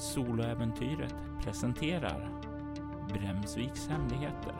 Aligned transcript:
Soloäventyret 0.00 1.14
presenterar 1.44 2.30
Bremsviks 3.08 3.88
hemligheter. 3.88 4.54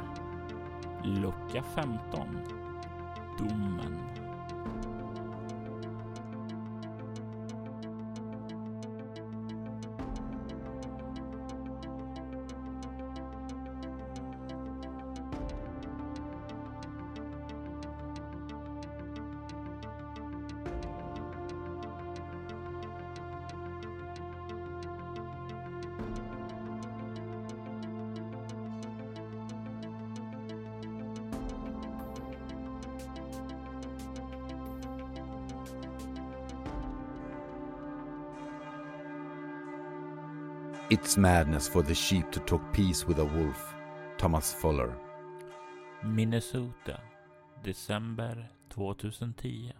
Lucka 1.04 1.62
15. 1.62 2.28
Domen. 3.38 4.19
It's 41.10 41.18
madness 41.18 41.68
for 41.68 41.82
the 41.82 41.94
sheep 41.94 42.30
to 42.30 42.40
talk 42.40 42.72
peace 42.72 43.08
with 43.08 43.18
a 43.18 43.24
wolf. 43.24 43.74
Thomas 44.18 44.54
Fuller. 44.54 44.94
Minnesota, 46.04 47.00
december 47.64 48.48
2010. 48.68 49.72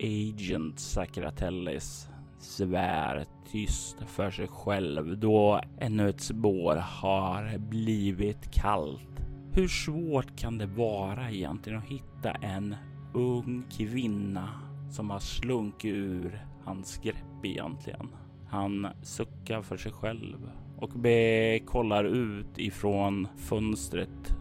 Agent 0.00 0.80
Sacratellis 0.80 2.08
svär 2.38 3.26
tyst 3.52 3.96
för 4.06 4.30
sig 4.30 4.48
själv 4.48 5.18
då 5.18 5.60
ännu 5.78 6.08
ett 6.08 6.20
spår 6.20 6.76
har 6.76 7.58
blivit 7.58 8.50
kallt. 8.50 9.20
Hur 9.52 9.68
svårt 9.68 10.38
kan 10.38 10.58
det 10.58 10.66
vara 10.66 11.30
egentligen 11.30 11.78
att 11.78 11.84
hitta 11.84 12.30
en 12.30 12.76
ung 13.14 13.64
kvinna 13.70 14.48
som 14.90 15.10
har 15.10 15.18
slunkit 15.18 15.94
ur 15.94 16.46
hans 16.64 16.98
grepp 16.98 17.44
egentligen? 17.44 18.08
Han 18.50 18.86
suckar 19.02 19.37
för 19.62 19.76
sig 19.76 19.92
själv 19.92 20.50
och 20.76 20.88
be 20.88 21.58
kollar 21.66 22.04
ut 22.04 22.58
ifrån 22.58 23.28
fönstret 23.36 24.36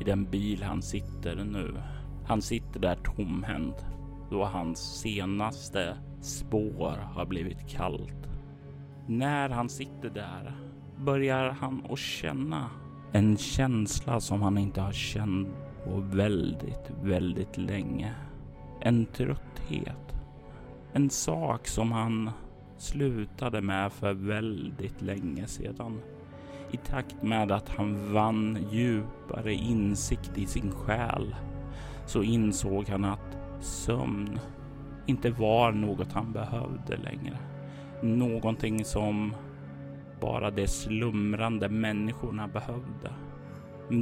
i 0.00 0.04
den 0.04 0.30
bil 0.30 0.62
han 0.62 0.82
sitter 0.82 1.44
nu. 1.44 1.74
Han 2.26 2.42
sitter 2.42 2.80
där 2.80 2.96
tomhänt 2.96 3.86
då 4.30 4.44
hans 4.44 5.00
senaste 5.00 5.96
spår 6.20 6.96
har 7.14 7.26
blivit 7.26 7.68
kallt. 7.68 8.28
När 9.06 9.48
han 9.48 9.68
sitter 9.68 10.10
där 10.10 10.56
börjar 10.98 11.50
han 11.50 11.86
att 11.90 11.98
känna 11.98 12.70
en 13.12 13.36
känsla 13.36 14.20
som 14.20 14.42
han 14.42 14.58
inte 14.58 14.80
har 14.80 14.92
känt 14.92 15.48
på 15.84 16.00
väldigt, 16.00 16.90
väldigt 17.02 17.58
länge. 17.58 18.14
En 18.80 19.06
trötthet. 19.06 20.14
En 20.92 21.10
sak 21.10 21.68
som 21.68 21.92
han 21.92 22.30
slutade 22.80 23.60
med 23.60 23.92
för 23.92 24.12
väldigt 24.12 25.02
länge 25.02 25.46
sedan. 25.46 26.00
I 26.70 26.76
takt 26.76 27.22
med 27.22 27.52
att 27.52 27.68
han 27.68 28.12
vann 28.12 28.58
djupare 28.70 29.52
insikt 29.54 30.38
i 30.38 30.46
sin 30.46 30.70
själ 30.70 31.34
så 32.06 32.22
insåg 32.22 32.88
han 32.88 33.04
att 33.04 33.38
sömn 33.60 34.38
inte 35.06 35.30
var 35.30 35.72
något 35.72 36.12
han 36.12 36.32
behövde 36.32 36.96
längre. 36.96 37.38
Någonting 38.02 38.84
som 38.84 39.34
bara 40.20 40.50
de 40.50 40.66
slumrande 40.66 41.68
människorna 41.68 42.48
behövde. 42.48 43.10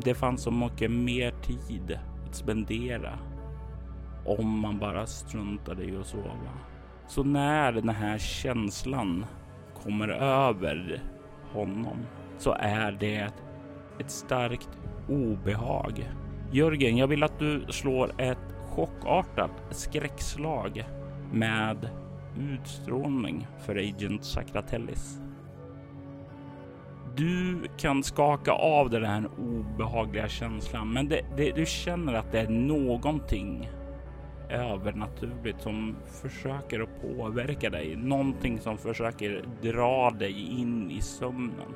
Det 0.04 0.14
fanns 0.14 0.42
så 0.42 0.50
mycket 0.50 0.90
mer 0.90 1.30
tid 1.30 1.98
att 2.26 2.34
spendera 2.34 3.18
om 4.26 4.60
man 4.60 4.78
bara 4.78 5.06
struntade 5.06 5.84
i 5.84 5.96
att 5.96 6.06
sova. 6.06 6.52
Så 7.08 7.24
när 7.24 7.72
den 7.72 7.88
här 7.88 8.18
känslan 8.18 9.26
kommer 9.82 10.08
över 10.08 11.02
honom 11.52 11.96
så 12.38 12.52
är 12.58 12.92
det 12.92 13.32
ett 13.98 14.10
starkt 14.10 14.68
obehag. 15.08 16.10
Jörgen, 16.52 16.96
jag 16.96 17.06
vill 17.06 17.22
att 17.22 17.38
du 17.38 17.64
slår 17.68 18.20
ett 18.20 18.54
chockartat 18.68 19.50
skräckslag 19.70 20.84
med 21.32 21.90
utstrålning 22.38 23.46
för 23.58 23.76
Agent 23.76 24.24
Sacratellis. 24.24 25.20
Du 27.16 27.62
kan 27.78 28.02
skaka 28.02 28.52
av 28.52 28.90
den 28.90 29.04
här 29.04 29.28
obehagliga 29.38 30.28
känslan, 30.28 30.92
men 30.92 31.08
det, 31.08 31.20
det, 31.36 31.50
du 31.50 31.66
känner 31.66 32.14
att 32.14 32.32
det 32.32 32.40
är 32.40 32.48
någonting 32.48 33.70
övernaturligt 34.50 35.62
som 35.62 35.96
försöker 36.22 36.80
att 36.80 37.02
påverka 37.02 37.70
dig. 37.70 37.96
Någonting 37.96 38.60
som 38.60 38.78
försöker 38.78 39.44
dra 39.62 40.10
dig 40.10 40.60
in 40.60 40.90
i 40.90 41.00
sömnen. 41.00 41.74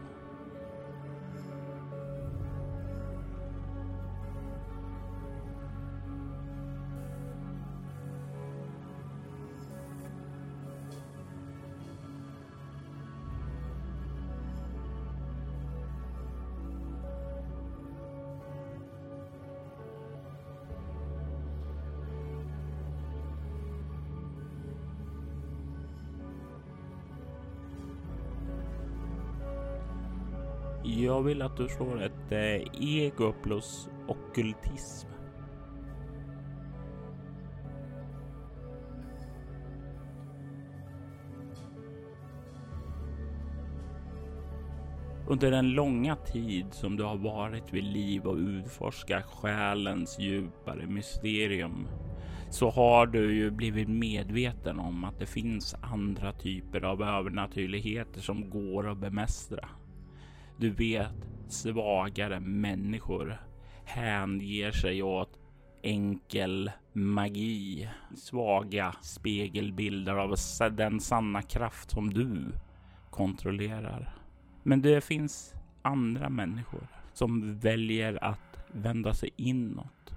Jag 31.12 31.22
vill 31.22 31.42
att 31.42 31.56
du 31.56 31.68
slår 31.68 32.02
ett 32.02 32.32
eh, 32.32 32.82
ego 32.82 33.32
plus 33.42 33.88
ockultism. 34.08 35.08
Under 45.28 45.50
den 45.50 45.70
långa 45.70 46.16
tid 46.16 46.66
som 46.70 46.96
du 46.96 47.04
har 47.04 47.16
varit 47.16 47.72
vid 47.72 47.84
liv 47.84 48.26
och 48.26 48.36
utforskat 48.36 49.24
själens 49.24 50.18
djupare 50.18 50.86
mysterium 50.86 51.88
så 52.50 52.70
har 52.70 53.06
du 53.06 53.34
ju 53.34 53.50
blivit 53.50 53.88
medveten 53.88 54.78
om 54.78 55.04
att 55.04 55.18
det 55.18 55.26
finns 55.26 55.74
andra 55.82 56.32
typer 56.32 56.84
av 56.84 57.02
övernaturligheter 57.02 58.20
som 58.20 58.50
går 58.50 58.90
att 58.90 58.98
bemästra. 58.98 59.68
Du 60.56 60.70
vet, 60.70 61.28
svagare 61.48 62.40
människor 62.40 63.42
hänger 63.84 64.72
sig 64.72 65.02
åt 65.02 65.38
enkel 65.82 66.70
magi. 66.92 67.88
Svaga 68.16 68.94
spegelbilder 69.02 70.14
av 70.14 70.36
den 70.70 71.00
sanna 71.00 71.42
kraft 71.42 71.90
som 71.90 72.14
du 72.14 72.52
kontrollerar. 73.10 74.14
Men 74.62 74.82
det 74.82 75.04
finns 75.04 75.54
andra 75.82 76.28
människor 76.28 76.86
som 77.12 77.58
väljer 77.58 78.24
att 78.24 78.58
vända 78.72 79.14
sig 79.14 79.30
inåt. 79.36 80.14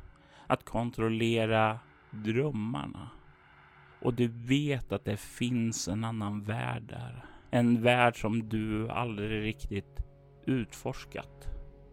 Att 0.47 0.65
kontrollera 0.65 1.79
drömmarna. 2.11 3.09
Och 4.01 4.13
du 4.13 4.27
vet 4.27 4.91
att 4.91 5.05
det 5.05 5.17
finns 5.17 5.87
en 5.87 6.03
annan 6.03 6.43
värld 6.43 6.83
där. 6.89 7.25
En 7.51 7.81
värld 7.81 8.21
som 8.21 8.49
du 8.49 8.89
aldrig 8.89 9.43
riktigt 9.43 9.94
utforskat. 10.45 11.47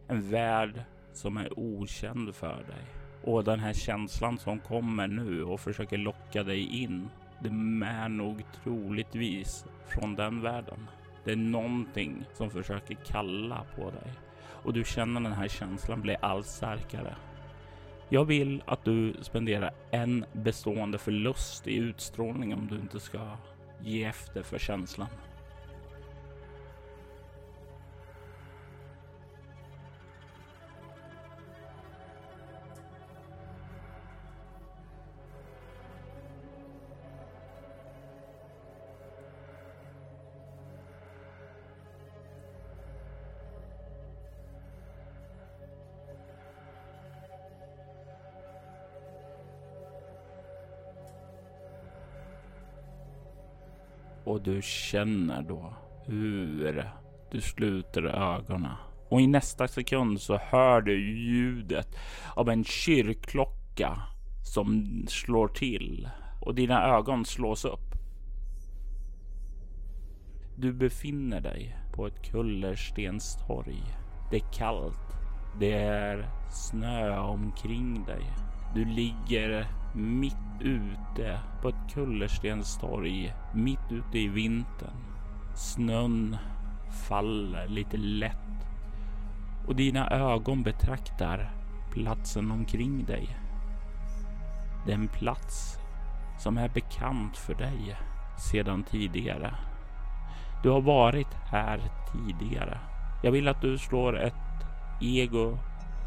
En 0.09 0.31
värld 0.31 0.85
som 1.13 1.37
är 1.37 1.59
okänd 1.59 2.35
för 2.35 2.57
dig. 2.57 2.85
Och 3.25 3.45
den 3.45 3.61
här 3.61 3.73
känslan 3.73 4.39
som 4.39 4.59
kommer 4.59 5.07
nu 5.09 5.43
och 5.43 5.61
försöker 5.61 5.99
locka 5.99 6.43
dig 6.43 6.83
in. 6.83 7.09
Det 7.41 7.49
är 7.87 8.09
nog 8.09 8.45
troligtvis 8.63 9.65
från 9.87 10.15
den 10.15 10.43
världen. 10.43 10.89
Det 11.25 11.33
är 11.33 11.37
någonting 11.37 12.25
som 12.35 12.51
försöker 12.51 12.95
kalla 12.95 13.65
på 13.77 13.91
dig 13.91 14.13
och 14.63 14.73
du 14.73 14.85
känner 14.85 15.21
den 15.21 15.33
här 15.33 15.49
känslan 15.49 16.01
bli 16.01 16.17
allt 16.21 16.47
starkare. 16.47 17.17
Jag 18.09 18.25
vill 18.25 18.63
att 18.67 18.85
du 18.85 19.15
spenderar 19.21 19.71
en 19.91 20.25
bestående 20.33 20.99
förlust 20.99 21.67
i 21.67 21.77
utstrålning 21.77 22.55
om 22.55 22.67
du 22.67 22.77
inte 22.77 23.01
ska 23.01 23.37
ge 23.81 24.05
efter 24.05 24.43
för 24.43 24.59
känslan. 24.59 25.09
Och 54.43 54.49
du 54.49 54.63
känner 54.63 55.43
då 55.43 55.75
hur 56.07 56.91
du 57.31 57.41
sluter 57.41 58.03
ögonen. 58.03 58.77
Och 59.09 59.21
i 59.21 59.27
nästa 59.27 59.69
sekund 59.69 60.21
så 60.21 60.37
hör 60.37 60.81
du 60.81 61.15
ljudet 61.15 61.89
av 62.35 62.49
en 62.49 62.65
kyrkklocka 62.65 64.03
som 64.55 64.87
slår 65.09 65.49
till 65.49 66.09
och 66.41 66.55
dina 66.55 66.87
ögon 66.87 67.25
slås 67.25 67.65
upp. 67.65 67.95
Du 70.57 70.73
befinner 70.73 71.41
dig 71.41 71.77
på 71.95 72.07
ett 72.07 72.23
kullerstenstorg. 72.23 73.83
Det 74.31 74.37
är 74.37 74.53
kallt. 74.53 75.17
Det 75.61 75.73
är 75.73 76.31
snö 76.51 77.19
omkring 77.19 78.05
dig. 78.05 78.23
Du 78.75 78.85
ligger 78.85 79.67
mitt 79.93 80.37
ute 80.61 81.41
på 81.63 81.69
ett 81.69 81.95
kullerstenstorg 81.95 83.35
mitt 83.55 83.93
ute 83.93 84.19
i 84.19 84.29
vintern. 84.29 84.97
Snön 85.55 86.37
faller 87.09 87.69
lite 87.69 87.97
lätt 87.97 88.37
och 89.67 89.77
dina 89.77 90.11
ögon 90.11 90.63
betraktar 90.63 91.53
platsen 91.93 92.51
omkring 92.51 93.05
dig. 93.05 93.37
Den 94.87 95.09
plats 95.09 95.79
som 96.39 96.59
är 96.59 96.69
bekant 96.69 97.37
för 97.37 97.55
dig 97.55 97.97
sedan 98.51 98.83
tidigare. 98.83 99.55
Du 100.63 100.71
har 100.71 100.81
varit 100.81 101.35
här 101.35 101.81
tidigare. 102.13 102.79
Jag 103.23 103.33
vill 103.33 103.49
att 103.49 103.61
du 103.61 103.79
slår 103.79 104.19
ett 104.19 104.35
ego 105.01 105.59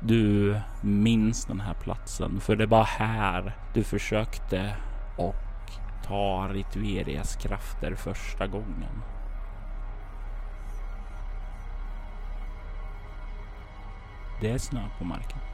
Du 0.00 0.60
minns 0.80 1.44
den 1.44 1.60
här 1.60 1.74
platsen 1.74 2.40
för 2.40 2.56
det 2.56 2.66
var 2.66 2.84
här 2.84 3.56
du 3.74 3.84
försökte 3.84 4.76
och 5.16 5.70
ta 6.04 6.48
Ritverias 6.52 7.36
krafter 7.36 7.94
första 7.94 8.46
gången. 8.46 9.02
Det 14.40 14.50
är 14.50 14.58
snö 14.58 14.80
på 14.98 15.04
marken. 15.04 15.51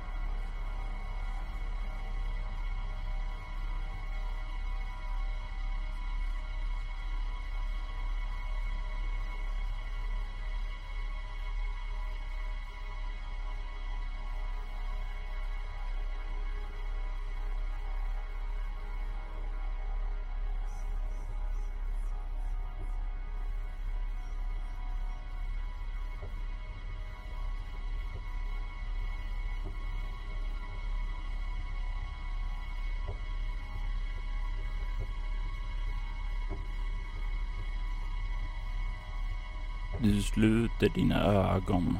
Sluter 40.35 40.89
dina 40.95 41.25
ögon 41.25 41.99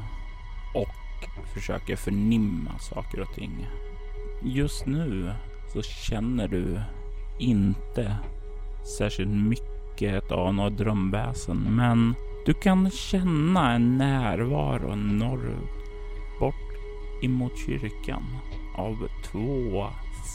och 0.73 1.45
försöker 1.53 1.95
förnimma 1.95 2.79
saker 2.79 3.21
och 3.21 3.33
ting. 3.35 3.67
Just 4.43 4.85
nu 4.85 5.33
så 5.73 5.81
känner 5.81 6.47
du 6.47 6.81
inte 7.39 8.17
särskilt 8.97 9.29
mycket 9.29 10.31
av 10.31 10.53
några 10.53 10.69
drömväsen, 10.69 11.57
men 11.57 12.15
du 12.45 12.53
kan 12.53 12.89
känna 12.89 13.73
en 13.73 13.97
närvaro 13.97 14.95
norrut, 14.95 15.89
bort 16.39 16.55
emot 17.21 17.57
kyrkan 17.57 18.23
av 18.75 19.07
två 19.25 19.87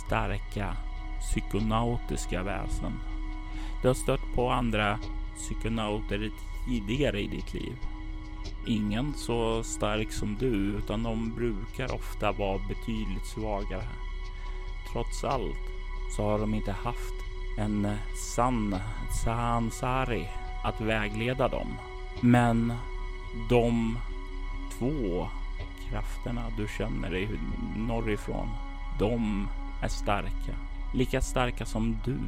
starka 0.07 0.77
psykonautiska 1.21 2.43
väsen. 2.43 2.93
Du 3.83 3.89
har 3.89 3.95
stött 3.95 4.35
på 4.35 4.51
andra 4.51 4.99
psykonauter 5.37 6.31
tidigare 6.65 7.21
i 7.21 7.27
ditt 7.27 7.55
liv. 7.55 7.77
Ingen 8.67 9.15
så 9.15 9.63
stark 9.63 10.13
som 10.13 10.37
du, 10.41 10.79
utan 10.79 11.03
de 11.03 11.35
brukar 11.35 11.95
ofta 11.95 12.33
vara 12.33 12.59
betydligt 12.69 13.27
svagare. 13.27 13.89
Trots 14.93 15.25
allt 15.25 15.65
så 16.17 16.23
har 16.23 16.39
de 16.39 16.55
inte 16.55 16.73
haft 16.73 17.15
en 17.59 17.85
eh, 17.85 17.97
sann 18.35 18.77
sansari 19.25 20.29
att 20.65 20.81
vägleda 20.81 21.49
dem. 21.49 21.69
Men 22.21 22.73
de 23.49 23.99
två 24.79 25.29
krafterna 25.91 26.43
du 26.57 26.69
känner 26.79 27.11
dig 27.11 27.29
norrifrån, 27.77 28.49
de 28.99 29.49
är 29.83 29.89
starka. 29.89 30.55
Lika 30.95 31.21
starka 31.21 31.65
som 31.65 31.97
du 32.05 32.19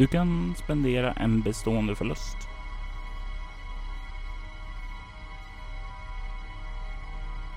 Du 0.00 0.06
kan 0.06 0.54
spendera 0.54 1.12
en 1.12 1.40
bestående 1.40 1.94
förlust. 1.94 2.36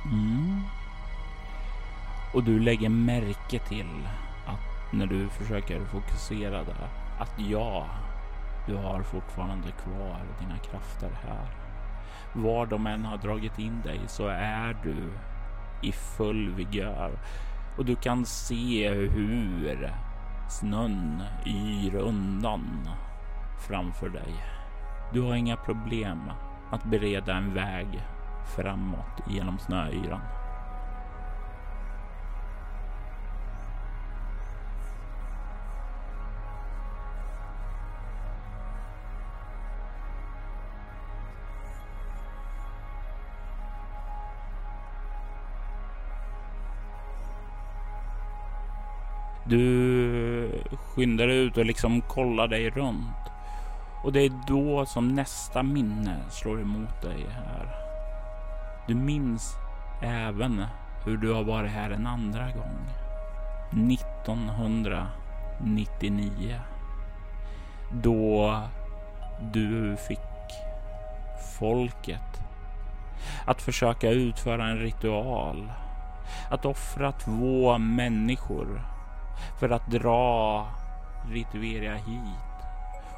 Mm. 0.06 0.62
Och 2.34 2.44
du 2.44 2.60
lägger 2.60 2.90
märke 2.90 3.60
till 3.60 4.08
att 4.46 4.94
när 4.94 5.06
du 5.06 5.30
försöker 5.30 5.86
fokusera 5.86 6.64
där, 6.64 6.90
att 7.20 7.34
ja, 7.38 7.86
du 8.68 8.76
har 8.76 9.04
fortfarande 9.04 9.72
kvar 9.72 10.22
dina 10.40 10.58
krafter 10.58 11.12
här. 11.28 11.48
Var 12.34 12.66
de 12.66 12.88
än 12.88 13.06
har 13.06 13.18
dragit 13.18 13.60
in 13.60 13.82
dig 13.82 14.00
så 14.08 14.28
är 14.28 14.78
du 14.84 14.96
i 15.88 15.92
full 15.92 16.50
vigör 16.50 17.12
och 17.78 17.86
du 17.86 17.96
kan 17.96 18.26
se 18.26 18.90
hur 18.90 19.90
Snön 20.60 21.24
yr 21.46 21.96
undan 21.96 22.90
framför 23.68 24.10
dig. 24.10 24.34
Du 25.14 25.22
har 25.22 25.36
inga 25.36 25.56
problem 25.58 26.20
att 26.72 26.84
bereda 26.84 27.34
en 27.34 27.54
väg 27.54 27.88
framåt 28.56 29.22
genom 29.28 29.60
snöyran. 29.60 30.22
Du 51.04 51.08
skyndar 51.08 51.28
ut 51.28 51.58
och 51.58 51.66
liksom 51.66 52.02
kollar 52.02 52.48
dig 52.48 52.70
runt. 52.70 53.32
Och 54.04 54.14
det 54.14 54.20
är 54.20 54.32
då 54.48 54.86
som 54.86 55.08
nästa 55.08 55.64
minne 55.64 56.18
slår 56.30 56.62
emot 56.62 57.02
dig 57.02 57.26
här. 57.30 57.76
Du 58.88 58.96
minns 58.96 59.56
även 60.02 60.66
hur 61.06 61.18
du 61.18 61.34
har 61.34 61.44
varit 61.44 61.72
här 61.72 61.90
en 61.90 62.08
andra 62.08 62.52
gång. 62.52 62.80
1999. 63.92 66.60
Då 67.92 68.62
du 69.54 69.98
fick 70.08 70.20
folket 71.60 72.42
att 73.46 73.62
försöka 73.62 74.10
utföra 74.10 74.68
en 74.68 74.80
ritual. 74.80 75.72
Att 76.50 76.66
offra 76.66 77.12
två 77.12 77.78
människor 77.78 78.82
för 79.60 79.70
att 79.70 79.92
dra 79.92 80.68
Ritueria 81.32 81.96
hit 81.96 82.66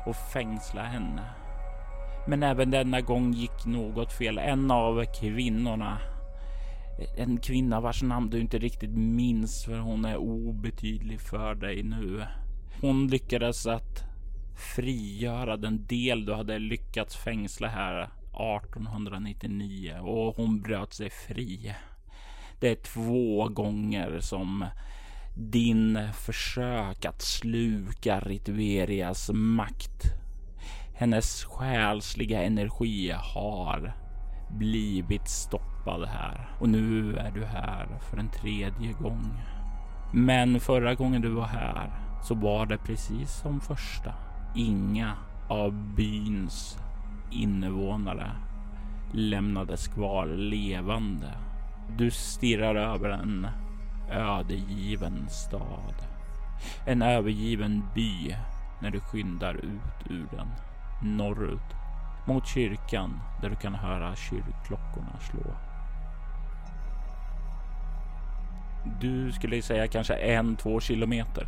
och 0.06 0.16
fängsla 0.16 0.84
henne. 0.84 1.22
Men 2.28 2.44
även 2.44 2.72
denna 2.72 3.02
gång 3.02 3.34
gick 3.34 3.66
något 3.66 4.14
fel. 4.14 4.38
En 4.38 4.72
av 4.72 5.06
kvinnorna, 5.20 5.98
en 7.18 7.38
kvinna 7.38 7.82
vars 7.82 8.02
namn 8.04 8.30
du 8.30 8.40
inte 8.40 8.58
riktigt 8.58 8.98
minns 8.98 9.66
för 9.66 9.80
hon 9.80 10.06
är 10.06 10.18
obetydlig 10.18 11.22
för 11.22 11.56
dig 11.56 11.84
nu. 11.84 12.26
Hon 12.82 13.08
lyckades 13.08 13.68
att 13.68 14.04
frigöra 14.76 15.58
den 15.58 15.86
del 15.86 16.26
du 16.26 16.34
hade 16.34 16.60
lyckats 16.60 17.16
fängsla 17.16 17.68
här 17.68 18.02
1899 18.02 20.00
och 20.02 20.36
hon 20.36 20.62
bröt 20.62 20.94
sig 20.94 21.10
fri. 21.10 21.74
Det 22.60 22.70
är 22.70 22.76
två 22.76 23.50
gånger 23.50 24.20
som 24.20 24.66
din 25.36 26.00
försök 26.14 27.06
att 27.06 27.22
sluka 27.22 28.20
Ritverias 28.20 29.30
makt. 29.34 30.04
Hennes 30.94 31.44
själsliga 31.44 32.44
energi 32.44 33.14
har 33.18 33.94
blivit 34.50 35.28
stoppad 35.28 36.08
här 36.08 36.50
och 36.60 36.70
nu 36.70 37.18
är 37.18 37.32
du 37.32 37.46
här 37.46 37.88
för 38.10 38.18
en 38.18 38.30
tredje 38.30 38.94
gång. 38.94 39.42
Men 40.14 40.60
förra 40.60 40.96
gången 40.96 41.22
du 41.22 41.30
var 41.30 41.48
här 41.48 41.92
så 42.24 42.36
var 42.36 42.66
det 42.66 42.78
precis 42.78 43.32
som 43.32 43.62
första. 43.62 44.14
Inga 44.56 45.14
av 45.50 45.96
byns 45.96 46.78
invånare 47.32 48.32
lämnades 49.14 49.88
kvar 49.88 50.26
levande. 50.26 51.34
Du 51.98 52.12
stirrar 52.12 52.76
över 52.76 53.10
en 53.10 53.48
ödegiven 54.10 55.30
stad. 55.30 55.96
En 56.86 57.02
övergiven 57.02 57.84
by 57.96 58.36
när 58.82 58.90
du 58.90 59.00
skyndar 59.00 59.56
ut 59.56 60.10
ur 60.10 60.28
den 60.32 60.48
norrut 61.18 61.76
mot 62.28 62.48
kyrkan 62.48 63.20
där 63.42 63.50
du 63.50 63.56
kan 63.56 63.76
höra 63.76 64.16
kyrkklockorna 64.16 65.20
slå. 65.20 65.56
Du 69.02 69.32
skulle 69.32 69.62
säga 69.62 69.88
kanske 69.88 70.16
en, 70.16 70.56
två 70.56 70.80
kilometer 70.80 71.48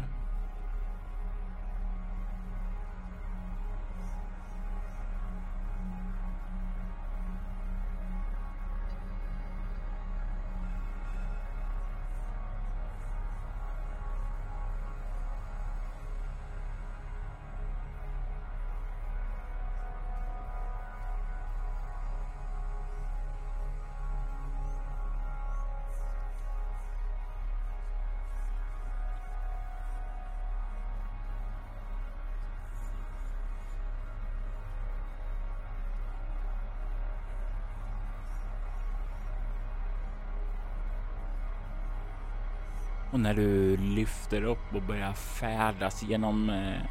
när 43.27 43.33
du 43.33 43.77
lyfter 43.77 44.43
upp 44.43 44.75
och 44.75 44.81
börjar 44.81 45.13
färdas 45.13 46.03
genom 46.03 46.49
eh, 46.49 46.81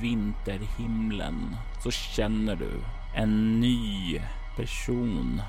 vinterhimlen 0.00 1.56
så 1.82 1.90
känner 1.90 2.56
du 2.56 2.70
en 3.14 3.60
ny 3.60 4.20
person 4.56 5.42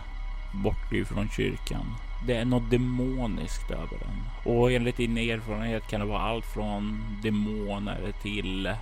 bort 0.64 0.94
ifrån 0.94 1.30
kyrkan. 1.30 1.86
Det 2.28 2.38
är 2.38 2.46
något 2.46 2.72
demoniskt 2.72 3.72
över 3.72 3.98
den. 4.00 4.54
Och 4.54 4.72
enligt 4.72 4.98
din 4.98 5.18
erfarenhet 5.18 5.88
kan 5.88 6.00
det 6.00 6.06
vara 6.06 6.22
allt 6.22 6.46
från 6.46 7.04
demoner 7.24 8.14
till 8.22 8.74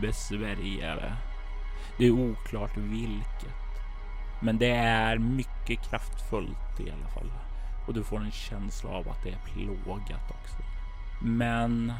besvärjare. 0.00 1.12
Det 1.98 2.06
är 2.06 2.10
oklart 2.10 2.76
vilket. 2.76 3.64
Men 4.40 4.58
det 4.58 4.70
är 4.76 5.18
mycket 5.18 5.90
kraftfullt 5.90 6.80
i 6.80 6.90
alla 6.90 7.08
fall 7.08 7.30
och 7.86 7.94
du 7.94 8.04
får 8.04 8.18
en 8.18 8.32
känsla 8.32 8.90
av 8.90 9.08
att 9.08 9.22
det 9.22 9.30
är 9.30 9.38
plågat 9.44 10.30
också. 10.30 10.73
Men 11.26 11.92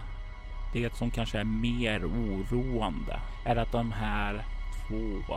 det 0.72 0.94
som 0.94 1.10
kanske 1.10 1.38
är 1.38 1.44
mer 1.44 2.04
oroande 2.04 3.20
är 3.44 3.56
att 3.56 3.72
de 3.72 3.92
här 3.92 4.44
två 4.88 5.34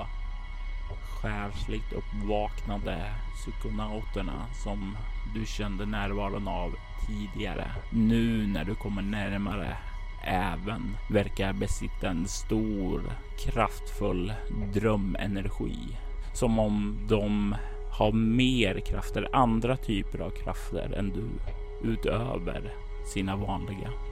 själsligt 1.21 1.93
uppvaknade 1.93 3.13
psykonauterna 3.35 4.45
som 4.63 4.97
du 5.33 5.45
kände 5.45 5.85
närvaron 5.85 6.47
av 6.47 6.75
tidigare. 7.07 7.71
Nu 7.91 8.47
när 8.47 8.65
du 8.65 8.75
kommer 8.75 9.01
närmare 9.01 9.77
även 10.23 10.97
verkar 11.09 11.53
besitta 11.53 12.09
en 12.09 12.27
stor 12.27 13.01
kraftfull 13.39 14.33
drömenergi. 14.73 15.97
Som 16.33 16.59
om 16.59 16.97
de 17.09 17.55
har 17.91 18.11
mer 18.11 18.79
krafter, 18.79 19.29
andra 19.33 19.77
typer 19.77 20.19
av 20.19 20.29
krafter 20.29 20.93
än 20.93 21.09
du 21.09 21.29
utöver 21.89 22.73
sina 23.07 23.35
vanliga. 23.35 24.06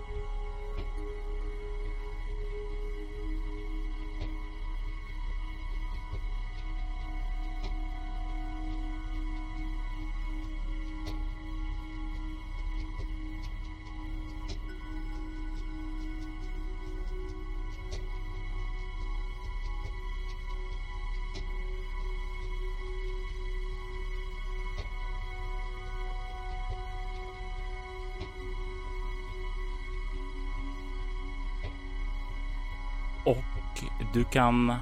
Kan 34.36 34.74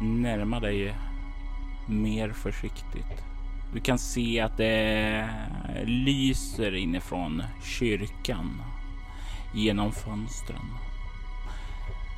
närma 0.00 0.60
dig 0.60 0.94
mer 1.86 2.32
försiktigt. 2.32 3.24
Du 3.74 3.80
kan 3.80 3.98
se 3.98 4.40
att 4.40 4.56
det 4.56 5.28
lyser 5.84 6.74
inifrån 6.74 7.42
kyrkan 7.62 8.62
genom 9.54 9.92
fönstren. 9.92 10.66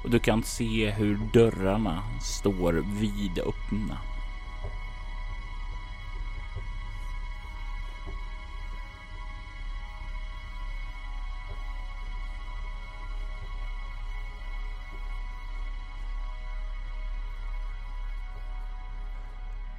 Och 0.05 0.11
du 0.11 0.19
kan 0.19 0.43
se 0.43 0.91
hur 0.91 1.19
dörrarna 1.33 2.03
står 2.23 2.73
vidöppna. 2.73 3.99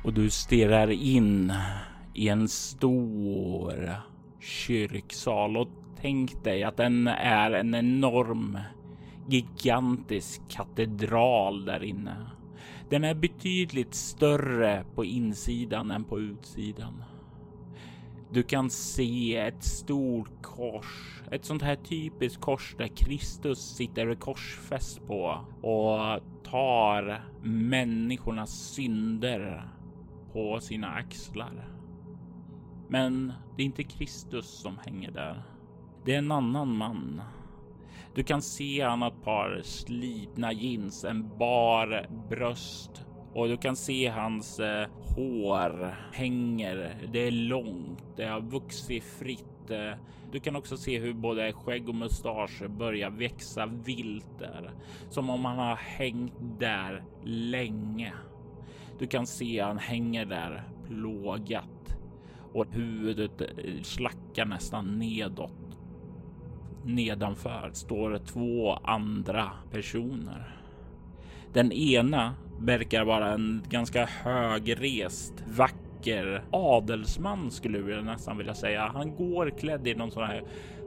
Och 0.10 0.16
du 0.16 0.30
stirrar 0.30 0.92
in 0.92 1.54
i 2.14 2.30
en 2.30 2.48
stor 2.48 3.96
kyrksal 4.40 5.58
och 5.58 5.68
tänk 6.02 6.44
dig 6.44 6.64
att 6.64 6.78
den 6.78 7.08
är 7.08 7.52
en 7.52 7.76
enorm 7.76 8.58
gigantisk 9.28 10.42
katedral 10.50 11.66
där 11.66 11.84
inne. 11.84 12.16
Den 12.90 13.04
är 13.04 13.14
betydligt 13.14 13.94
större 13.94 14.84
på 14.96 15.06
insidan 15.06 15.92
än 15.92 16.04
på 16.04 16.20
utsidan. 16.20 17.04
Du 18.32 18.44
kan 18.44 18.70
se 18.70 19.36
ett 19.36 19.64
stort 19.64 20.42
kors, 20.42 21.22
ett 21.32 21.46
sånt 21.46 21.62
här 21.62 21.76
typiskt 21.76 22.42
kors 22.42 22.76
där 22.78 22.88
Kristus 22.88 23.60
sitter 23.60 24.16
korsfäst 24.16 25.08
på 25.08 25.46
och 25.62 26.20
tar 26.44 27.24
människornas 27.44 28.52
synder 28.52 29.70
på 30.34 30.60
sina 30.60 30.88
axlar. 30.88 31.70
Men 32.90 33.34
det 33.56 33.64
är 33.64 33.66
inte 33.66 33.84
Kristus 33.84 34.46
som 34.46 34.78
hänger 34.78 35.12
där. 35.12 35.44
Det 36.06 36.14
är 36.14 36.18
en 36.18 36.32
annan 36.32 36.78
man. 36.78 37.22
Du 38.16 38.24
kan 38.24 38.42
se 38.42 38.82
han 38.82 39.02
har 39.02 39.10
ett 39.10 39.24
par 39.24 39.62
slitna 39.64 40.54
jeans, 40.54 41.04
en 41.04 41.38
bar 41.38 42.08
bröst 42.30 43.06
och 43.34 43.48
du 43.48 43.58
kan 43.58 43.76
se 43.76 44.08
hans 44.08 44.60
eh, 44.60 44.88
hår 45.16 45.96
hänger. 46.14 47.08
Det 47.14 47.20
är 47.20 47.32
långt, 47.32 48.04
det 48.16 48.26
har 48.26 48.42
vuxit 48.42 49.04
fritt. 49.04 49.70
Eh. 49.70 49.94
Du 50.32 50.40
kan 50.40 50.56
också 50.56 50.78
se 50.78 51.00
hur 51.00 51.14
både 51.14 51.54
skägg 51.54 51.90
och 51.90 51.96
mustasch 51.96 52.64
börjar 52.70 53.10
växa 53.10 53.66
vilt 53.66 54.40
där, 54.40 54.72
som 55.10 55.30
om 55.30 55.46
han 55.46 55.58
har 55.58 55.76
hängt 55.76 56.60
där 56.60 57.04
länge. 57.24 58.14
Du 59.00 59.08
kan 59.08 59.28
se 59.28 59.60
han 59.60 59.78
hänger 59.78 60.26
där 60.26 60.64
plågat 60.88 61.98
och 62.54 62.66
huvudet 62.72 63.42
eh, 63.42 63.82
slackar 63.82 64.46
nästan 64.46 65.00
nedåt. 65.00 65.80
Nedanför 66.86 67.70
står 67.74 68.18
två 68.18 68.74
andra 68.74 69.52
personer. 69.72 70.56
Den 71.54 71.72
ena 71.72 72.36
verkar 72.60 73.06
vara 73.06 73.34
en 73.34 73.64
ganska 73.70 74.06
högrest, 74.06 75.44
vacker 75.48 76.44
adelsman 76.52 77.52
skulle 77.52 77.78
jag 77.78 78.06
nästan 78.06 78.38
vilja 78.38 78.54
säga. 78.54 78.92
Han 78.94 79.16
går 79.16 79.50
klädd 79.50 79.88
i 79.88 79.96
någon 79.96 80.12
sån 80.12 80.24
här 80.24 80.44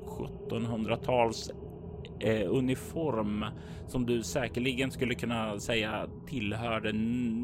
1700-tals 0.06 1.50
eh, 2.20 2.50
uniform 2.50 3.44
som 3.86 4.06
du 4.06 4.22
säkerligen 4.22 4.90
skulle 4.90 5.14
kunna 5.14 5.60
säga 5.60 6.06
tillhörde 6.26 6.92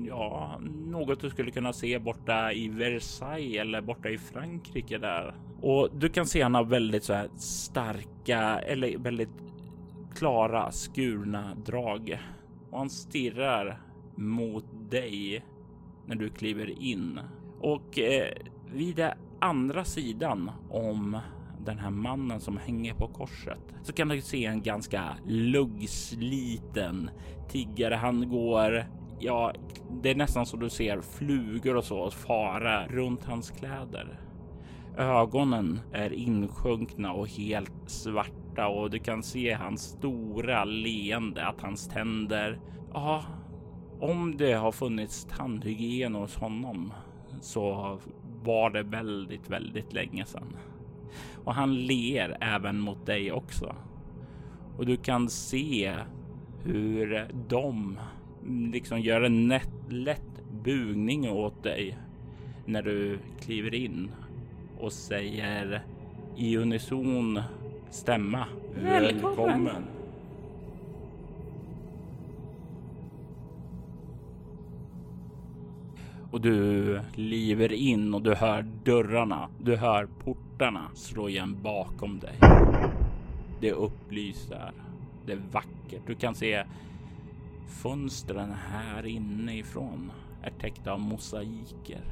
ja, 0.08 0.60
något 0.86 1.20
du 1.20 1.30
skulle 1.30 1.50
kunna 1.50 1.72
se 1.72 1.98
borta 1.98 2.52
i 2.52 2.68
Versailles 2.68 3.60
eller 3.60 3.80
borta 3.80 4.08
i 4.08 4.18
Frankrike 4.18 4.98
där. 4.98 5.34
Och 5.60 5.88
du 5.94 6.08
kan 6.08 6.26
se 6.26 6.42
han 6.42 6.54
har 6.54 6.64
väldigt 6.64 7.04
så 7.04 7.12
här 7.12 7.28
starka 7.36 8.58
eller 8.58 8.98
väldigt 8.98 9.28
klara 10.14 10.70
skurna 10.70 11.54
drag 11.66 12.18
och 12.70 12.78
han 12.78 12.90
stirrar 12.90 13.80
mot 14.16 14.64
dig 14.90 15.44
när 16.06 16.16
du 16.16 16.30
kliver 16.30 16.82
in 16.82 17.20
och 17.60 17.98
eh, 17.98 18.34
vid 18.72 18.96
den 18.96 19.12
andra 19.40 19.84
sidan 19.84 20.50
om 20.70 21.18
den 21.64 21.78
här 21.78 21.90
mannen 21.90 22.40
som 22.40 22.56
hänger 22.56 22.94
på 22.94 23.08
korset 23.08 23.74
så 23.82 23.92
kan 23.92 24.08
du 24.08 24.20
se 24.20 24.44
en 24.44 24.62
ganska 24.62 25.16
luggsliten 25.26 27.10
tiggare. 27.48 27.94
Han 27.94 28.28
går 28.28 28.84
Ja, 29.20 29.52
det 30.02 30.10
är 30.10 30.14
nästan 30.14 30.46
så 30.46 30.56
du 30.56 30.70
ser 30.70 31.00
flugor 31.00 31.76
och 31.76 31.84
så 31.84 32.10
fara 32.10 32.86
runt 32.86 33.24
hans 33.24 33.50
kläder. 33.50 34.20
Ögonen 34.96 35.80
är 35.92 36.12
insjunkna 36.12 37.12
och 37.12 37.28
helt 37.28 37.72
svarta 37.86 38.68
och 38.68 38.90
du 38.90 38.98
kan 38.98 39.22
se 39.22 39.52
hans 39.52 39.82
stora 39.82 40.64
leende, 40.64 41.46
att 41.46 41.60
hans 41.60 41.88
tänder, 41.88 42.60
ja, 42.94 43.24
om 44.00 44.36
det 44.36 44.52
har 44.52 44.72
funnits 44.72 45.24
tandhygien 45.36 46.14
hos 46.14 46.36
honom 46.36 46.92
så 47.40 47.98
var 48.44 48.70
det 48.70 48.82
väldigt, 48.82 49.50
väldigt 49.50 49.92
länge 49.92 50.24
sedan. 50.24 50.56
Och 51.48 51.54
han 51.54 51.86
ler 51.86 52.36
även 52.40 52.80
mot 52.80 53.06
dig 53.06 53.32
också. 53.32 53.76
Och 54.76 54.86
du 54.86 54.96
kan 54.96 55.28
se 55.28 55.94
hur 56.64 57.26
de 57.48 57.98
liksom 58.72 59.00
gör 59.00 59.22
en 59.22 59.48
nätt, 59.48 59.72
lätt 59.88 60.42
bugning 60.64 61.30
åt 61.30 61.62
dig 61.62 61.98
när 62.66 62.82
du 62.82 63.18
kliver 63.40 63.74
in 63.74 64.10
och 64.78 64.92
säger 64.92 65.82
i 66.36 66.56
unison 66.56 67.42
stämma 67.90 68.46
Välkommen. 68.74 69.24
Välkommen. 69.24 69.97
Och 76.30 76.40
du 76.40 77.00
kliver 77.14 77.72
in 77.72 78.14
och 78.14 78.22
du 78.22 78.34
hör 78.34 78.62
dörrarna, 78.84 79.48
du 79.58 79.76
hör 79.76 80.08
portarna 80.24 80.90
slå 80.94 81.28
igen 81.28 81.62
bakom 81.62 82.18
dig. 82.18 82.38
Det 83.60 83.72
upplyser. 83.72 84.72
Det 85.26 85.32
är 85.32 85.42
vackert. 85.52 86.02
Du 86.06 86.14
kan 86.14 86.34
se 86.34 86.64
fönstren 87.82 88.52
här 88.52 89.06
inifrån 89.06 90.12
är 90.42 90.50
täckta 90.50 90.92
av 90.92 91.00
mosaiker. 91.00 92.04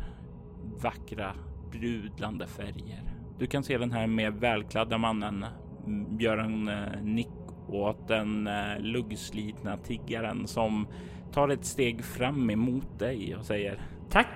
Vackra 0.82 1.34
brudlande 1.72 2.46
färger. 2.46 3.02
Du 3.38 3.46
kan 3.46 3.62
se 3.62 3.78
den 3.78 3.92
här 3.92 4.06
mer 4.06 4.30
välklädda 4.30 4.98
mannen 4.98 5.44
mm, 5.86 6.20
göra 6.20 6.44
en 6.44 6.68
eh, 6.68 7.02
nick 7.02 7.28
åt 7.68 8.08
den 8.08 8.46
eh, 8.46 8.78
luggslitna 8.78 9.76
tiggaren 9.76 10.46
som 10.46 10.86
tar 11.32 11.48
ett 11.48 11.64
steg 11.64 12.04
fram 12.04 12.50
emot 12.50 12.98
dig 12.98 13.36
och 13.36 13.44
säger 13.44 13.80
Tack 14.10 14.28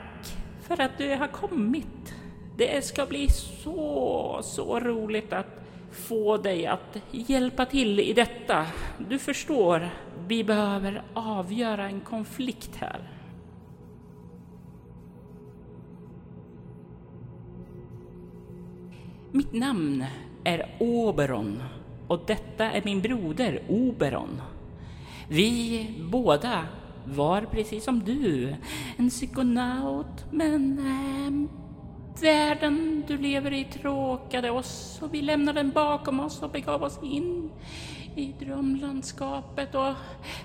för 0.60 0.80
att 0.80 0.98
du 0.98 1.14
har 1.14 1.28
kommit. 1.28 2.14
Det 2.56 2.84
ska 2.84 3.06
bli 3.06 3.28
så, 3.28 4.40
så 4.42 4.80
roligt 4.80 5.32
att 5.32 5.60
få 5.90 6.36
dig 6.36 6.66
att 6.66 6.96
hjälpa 7.10 7.66
till 7.66 8.00
i 8.00 8.12
detta. 8.12 8.66
Du 9.08 9.18
förstår, 9.18 9.90
vi 10.28 10.44
behöver 10.44 11.02
avgöra 11.14 11.86
en 11.86 12.00
konflikt 12.00 12.76
här. 12.76 13.10
Mitt 19.32 19.52
namn 19.52 20.04
är 20.44 20.76
Oberon 20.78 21.62
och 22.08 22.20
detta 22.26 22.70
är 22.70 22.82
min 22.84 23.00
broder 23.00 23.62
Oberon. 23.68 24.42
Vi 25.28 25.86
båda 26.12 26.66
var 27.04 27.42
precis 27.42 27.84
som 27.84 28.00
du 28.00 28.54
en 28.96 29.10
psykonaut, 29.10 30.24
men 30.30 30.78
äh, 30.78 31.60
världen 32.22 33.04
du 33.08 33.18
lever 33.18 33.52
i 33.52 33.64
tråkade 33.64 34.50
oss 34.50 34.98
och 35.02 35.14
vi 35.14 35.22
lämnade 35.22 35.58
den 35.58 35.70
bakom 35.70 36.20
oss 36.20 36.42
och 36.42 36.50
begav 36.50 36.82
oss 36.82 36.98
in 37.02 37.50
i 38.16 38.34
drömlandskapet 38.40 39.74
och 39.74 39.94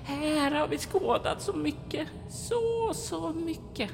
här 0.04 0.52
har 0.52 0.68
vi 0.68 0.78
skådat 0.78 1.41
så 1.41 1.54
mycket, 1.54 2.08
så, 2.30 2.94
så 2.94 3.34
mycket. 3.34 3.89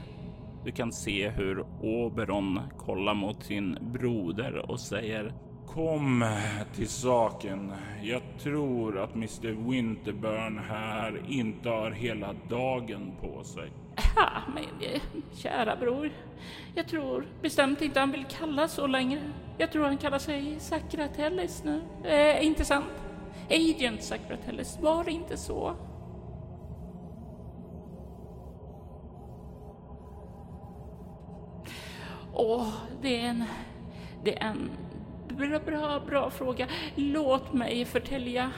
Du 0.65 0.71
kan 0.71 0.91
se 0.91 1.29
hur 1.29 1.65
Oberon 1.81 2.59
kollar 2.77 3.13
mot 3.13 3.43
sin 3.43 3.77
broder 3.81 4.71
och 4.71 4.79
säger 4.79 5.33
Kom 5.73 6.25
till 6.75 6.89
saken. 6.89 7.73
Jag 8.01 8.21
tror 8.43 8.99
att 8.99 9.15
Mr 9.15 9.69
Winterburn 9.69 10.57
här 10.69 11.21
inte 11.27 11.69
har 11.69 11.91
hela 11.91 12.35
dagen 12.49 13.11
på 13.21 13.43
sig. 13.43 13.71
Ja, 14.15 14.29
men 14.53 14.63
eh, 14.63 15.01
kära 15.33 15.75
bror. 15.75 16.11
Jag 16.75 16.87
tror 16.87 17.25
bestämt 17.41 17.81
inte 17.81 17.99
han 17.99 18.11
vill 18.11 18.25
kallas 18.25 18.73
så 18.73 18.87
längre. 18.87 19.21
Jag 19.57 19.71
tror 19.71 19.85
han 19.85 19.97
kallar 19.97 20.19
sig 20.19 20.59
Sakratellis 20.59 21.63
nu. 21.63 21.81
Eh, 22.03 22.45
inte 22.45 22.65
sant? 22.65 22.85
Agent 23.49 24.03
Sakratellis, 24.03 24.77
var 24.81 25.03
det 25.03 25.11
inte 25.11 25.37
så? 25.37 25.75
Åh, 32.33 32.67
det 33.01 33.21
är 33.21 33.29
en... 33.29 33.43
Det 34.23 34.37
är 34.37 34.47
en 34.47 34.69
Bra, 35.41 35.59
bra, 35.59 35.99
bra 35.99 36.29
fråga. 36.29 36.67
Låt 36.95 37.53
mig 37.53 37.85
förtälja. 37.85 38.51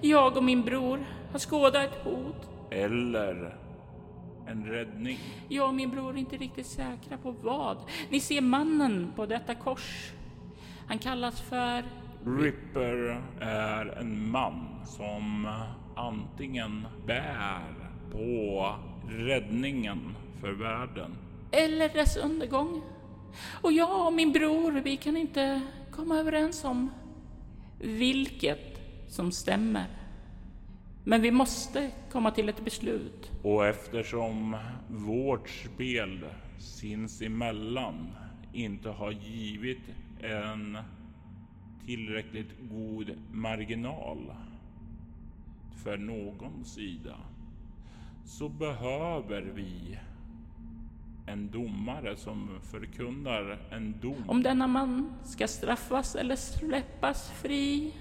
Jag 0.00 0.36
och 0.36 0.44
min 0.44 0.62
bror 0.62 1.06
har 1.32 1.38
skådat 1.38 1.84
ett 1.84 2.04
hot. 2.04 2.50
Eller 2.70 3.56
en 4.46 4.66
räddning. 4.66 5.18
Jag 5.48 5.68
och 5.68 5.74
min 5.74 5.90
bror 5.90 6.12
är 6.12 6.16
inte 6.16 6.36
riktigt 6.36 6.66
säkra 6.66 7.16
på 7.22 7.30
vad. 7.30 7.76
Ni 8.10 8.20
ser 8.20 8.40
mannen 8.40 9.12
på 9.16 9.26
detta 9.26 9.54
kors. 9.54 10.12
Han 10.86 10.98
kallas 10.98 11.40
för... 11.40 11.84
Ripper 12.26 13.22
är 13.40 13.86
en 14.00 14.30
man 14.30 14.66
som 14.84 15.54
antingen 15.96 16.86
bär 17.06 17.74
på 18.12 18.74
räddningen 19.08 20.16
för 20.40 20.52
världen. 20.52 21.16
Eller 21.50 21.88
dess 21.88 22.16
undergång. 22.16 22.82
Och 23.62 23.72
jag 23.72 24.06
och 24.06 24.12
min 24.12 24.32
bror, 24.32 24.72
vi 24.72 24.96
kan 24.96 25.16
inte 25.16 25.60
komma 25.92 26.18
överens 26.18 26.64
om 26.64 26.90
vilket 27.78 28.80
som 29.08 29.32
stämmer. 29.32 29.86
Men 31.04 31.22
vi 31.22 31.30
måste 31.30 31.90
komma 32.12 32.30
till 32.30 32.48
ett 32.48 32.64
beslut. 32.64 33.30
Och 33.42 33.66
eftersom 33.66 34.56
vårt 34.88 35.48
spel 35.48 36.24
sinsemellan 36.58 38.12
inte 38.52 38.88
har 38.88 39.10
givit 39.10 39.82
en 40.20 40.78
tillräckligt 41.86 42.50
god 42.60 43.14
marginal 43.32 44.32
för 45.84 45.96
någon 45.96 46.64
sida 46.64 47.16
så 48.24 48.48
behöver 48.48 49.42
vi 49.42 49.98
en 51.26 51.50
domare 51.50 52.16
som 52.16 52.48
förkunnar 52.62 53.58
en 53.70 54.00
dom. 54.00 54.24
Om 54.26 54.42
denna 54.42 54.66
man 54.66 55.12
ska 55.24 55.48
straffas 55.48 56.14
eller 56.14 56.36
släppas 56.36 57.30
fri. 57.30 57.94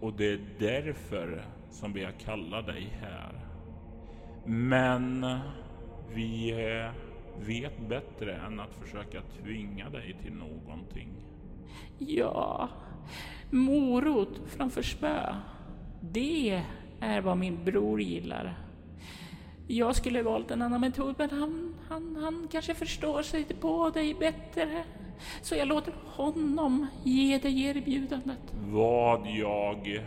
Och 0.00 0.12
det 0.12 0.32
är 0.32 0.40
därför 0.58 1.44
som 1.70 1.92
vi 1.92 2.04
har 2.04 2.12
kallat 2.12 2.66
dig 2.66 2.98
här. 3.00 3.40
Men 4.46 5.26
vi 6.14 6.54
vet 7.40 7.88
bättre 7.88 8.34
än 8.34 8.60
att 8.60 8.74
försöka 8.74 9.22
tvinga 9.42 9.90
dig 9.90 10.16
till 10.22 10.32
någonting. 10.32 11.08
Ja, 11.98 12.68
morot 13.50 14.40
framför 14.46 14.82
spö. 14.82 15.34
Det 16.00 16.62
är 17.00 17.20
vad 17.20 17.38
min 17.38 17.64
bror 17.64 18.00
gillar. 18.00 18.58
Jag 19.66 19.96
skulle 19.96 20.22
valt 20.22 20.50
en 20.50 20.62
annan 20.62 20.80
metod, 20.80 21.14
men 21.18 21.30
han, 21.30 21.73
han, 21.88 22.16
han 22.16 22.48
kanske 22.52 22.74
förstår 22.74 23.22
sig 23.22 23.44
på 23.44 23.90
dig 23.90 24.14
bättre. 24.14 24.84
Så 25.42 25.54
jag 25.54 25.68
låter 25.68 25.94
honom 26.06 26.86
ge 27.04 27.38
dig 27.38 27.64
erbjudandet. 27.64 28.54
Vad 28.54 29.26
jag 29.26 30.06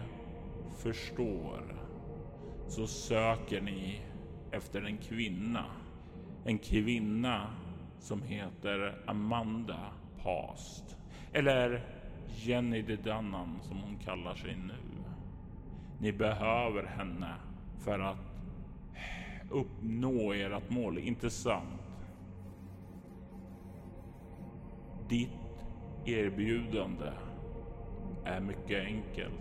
förstår 0.77 1.75
så 2.67 2.87
söker 2.87 3.61
ni 3.61 4.01
efter 4.51 4.81
en 4.81 4.97
kvinna. 4.97 5.65
En 6.45 6.57
kvinna 6.57 7.47
som 7.99 8.21
heter 8.21 9.01
Amanda 9.07 9.79
Past. 10.23 10.97
Eller 11.33 11.81
Jenny 12.27 12.81
de 12.81 12.95
Dunnan 12.95 13.59
som 13.61 13.77
hon 13.77 13.97
kallar 13.97 14.35
sig 14.35 14.55
nu. 14.55 15.03
Ni 15.99 16.11
behöver 16.11 16.83
henne 16.83 17.33
för 17.83 17.99
att 17.99 18.26
uppnå 19.49 20.33
ert 20.33 20.69
mål, 20.69 20.97
inte 20.97 21.29
sant? 21.29 21.81
Ditt 25.09 25.29
erbjudande 26.05 27.11
är 28.25 28.39
mycket 28.39 28.85
enkelt. 28.85 29.33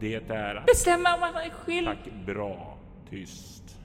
Det 0.00 0.30
är 0.30 0.54
att... 0.54 0.66
Bestämma 0.66 1.16
vad 1.20 1.34
man 1.34 1.42
är 1.42 1.50
skyldig. 1.50 1.84
Tack, 2.04 2.26
bra. 2.26 2.78
Tyst. 3.10 3.78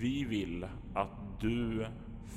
Vi 0.00 0.24
vill 0.24 0.66
att 0.94 1.40
du 1.40 1.86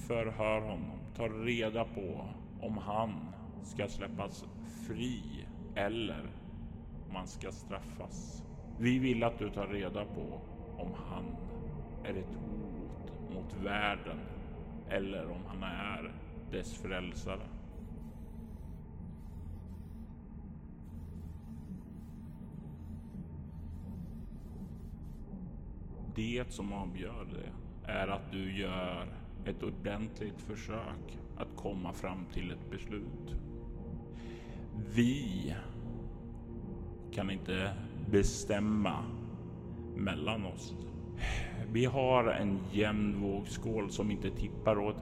förhör 0.07 0.61
honom, 0.61 0.99
tar 1.15 1.29
reda 1.29 1.85
på 1.85 2.25
om 2.61 2.77
han 2.77 3.33
ska 3.63 3.87
släppas 3.87 4.45
fri 4.87 5.21
eller 5.75 6.29
om 7.09 7.15
han 7.15 7.27
ska 7.27 7.51
straffas. 7.51 8.43
Vi 8.79 8.99
vill 8.99 9.23
att 9.23 9.39
du 9.39 9.49
tar 9.49 9.67
reda 9.67 10.05
på 10.05 10.41
om 10.77 10.93
han 11.09 11.50
är 12.03 12.13
ett 12.13 12.35
hot 12.35 13.31
mot 13.33 13.53
världen 13.53 14.17
eller 14.89 15.31
om 15.31 15.45
han 15.47 15.63
är 15.63 16.11
dess 16.51 16.73
frälsare. 16.73 17.47
Det 26.15 26.45
som 26.49 26.73
avgör 26.73 27.25
det 27.25 27.51
är 27.91 28.07
att 28.07 28.31
du 28.31 28.57
gör 28.59 29.07
ett 29.45 29.63
ordentligt 29.63 30.41
försök 30.41 31.17
att 31.37 31.55
komma 31.55 31.93
fram 31.93 32.25
till 32.33 32.51
ett 32.51 32.69
beslut. 32.71 33.35
Vi 34.95 35.55
kan 37.11 37.31
inte 37.31 37.73
bestämma 38.11 39.05
mellan 39.95 40.45
oss. 40.45 40.73
Vi 41.67 41.85
har 41.85 42.23
en 42.27 42.59
jämn 42.71 43.21
vågskål 43.21 43.91
som 43.91 44.11
inte 44.11 44.31
tippar 44.31 44.79
åt 44.79 44.95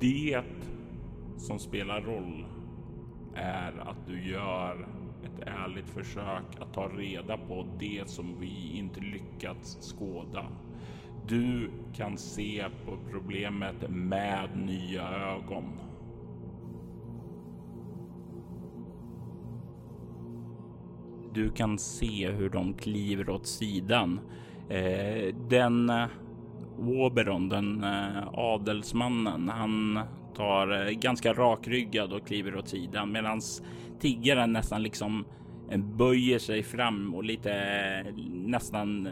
Det 0.00 0.42
som 1.36 1.58
spelar 1.58 2.00
roll 2.00 2.46
är 3.34 3.88
att 3.88 4.06
du 4.06 4.30
gör 4.30 4.88
ett 5.24 5.40
ärligt 5.46 5.88
försök 5.88 6.44
att 6.60 6.72
ta 6.72 6.88
reda 6.88 7.36
på 7.36 7.66
det 7.78 8.08
som 8.08 8.40
vi 8.40 8.76
inte 8.78 9.00
lyckats 9.00 9.78
skåda. 9.80 10.46
Du 11.28 11.70
kan 11.96 12.18
se 12.18 12.68
på 12.84 12.98
problemet 13.10 13.90
med 13.90 14.56
nya 14.56 15.08
ögon. 15.08 15.72
Du 21.36 21.50
kan 21.50 21.78
se 21.78 22.30
hur 22.30 22.50
de 22.50 22.74
kliver 22.74 23.30
åt 23.30 23.46
sidan. 23.46 24.20
Eh, 24.68 25.34
den 25.48 25.90
eh, 25.90 26.06
Oberon, 26.78 27.48
den 27.48 27.84
eh, 27.84 28.28
adelsmannen, 28.32 29.48
han 29.48 30.00
tar 30.36 30.90
ganska 30.90 31.32
rakryggad 31.32 32.12
och 32.12 32.26
kliver 32.26 32.56
åt 32.56 32.68
sidan 32.68 33.12
medan 33.12 33.40
tiggaren 34.00 34.52
nästan 34.52 34.82
liksom 34.82 35.24
böjer 35.98 36.38
sig 36.38 36.62
fram 36.62 37.14
och 37.14 37.24
lite 37.24 37.52
nästan 38.32 39.08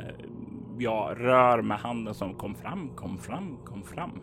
ja, 0.78 1.14
rör 1.16 1.62
med 1.62 1.78
handen 1.78 2.14
som 2.14 2.34
kom 2.34 2.54
fram, 2.54 2.90
kom 2.96 3.18
fram, 3.18 3.56
kom 3.64 3.82
fram. 3.82 4.20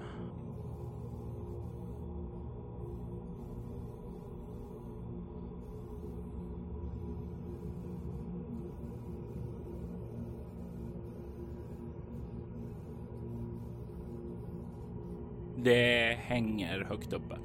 Det 15.63 16.17
hänger 16.21 16.85
högt 16.89 17.13
uppe. 17.13 17.37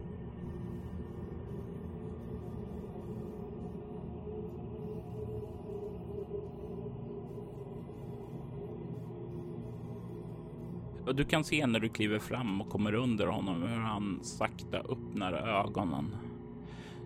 Och 11.07 11.14
du 11.14 11.24
kan 11.24 11.44
se 11.44 11.66
när 11.66 11.81
du 11.81 11.88
kliver 11.88 12.18
fram 12.18 12.61
och 12.61 12.68
kommer 12.68 12.94
under 12.94 13.26
honom 13.26 13.62
hur 13.62 13.79
han 13.79 14.18
sakta 14.22 14.79
öppnar 14.79 15.33
ögonen. 15.33 16.16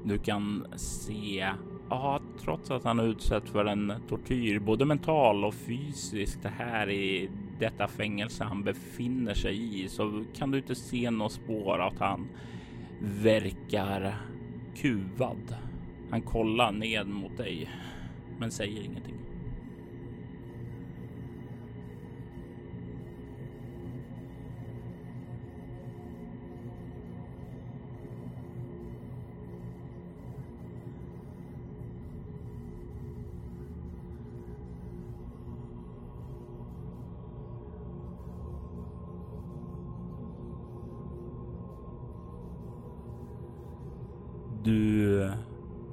Du 0.05 0.19
kan 0.19 0.67
se, 0.77 1.49
ja, 1.91 2.21
trots 2.41 2.71
att 2.71 2.85
han 2.85 3.01
är 3.01 3.05
utsatt 3.05 3.49
för 3.49 3.65
en 3.65 3.93
tortyr, 4.09 4.59
både 4.59 4.85
mental 4.85 5.45
och 5.45 5.55
fysisk, 5.55 6.43
det 6.43 6.49
här 6.49 6.91
i 6.91 7.31
detta 7.61 7.89
fängelse 7.89 8.45
han 8.45 8.63
befinner 8.63 9.35
sig 9.35 9.83
i 9.85 9.89
så 9.89 10.25
kan 10.35 10.51
du 10.51 10.59
inte 10.59 10.75
se 10.75 11.11
något 11.11 11.33
spår 11.33 11.79
att 11.79 11.99
han 11.99 12.29
verkar 13.01 14.17
kuvad. 14.77 15.57
Han 16.11 16.23
kollar 16.23 16.73
ned 16.73 17.07
mot 17.07 17.37
dig, 17.37 17.71
men 18.39 18.51
säger 18.51 18.83
ingenting. 18.83 19.15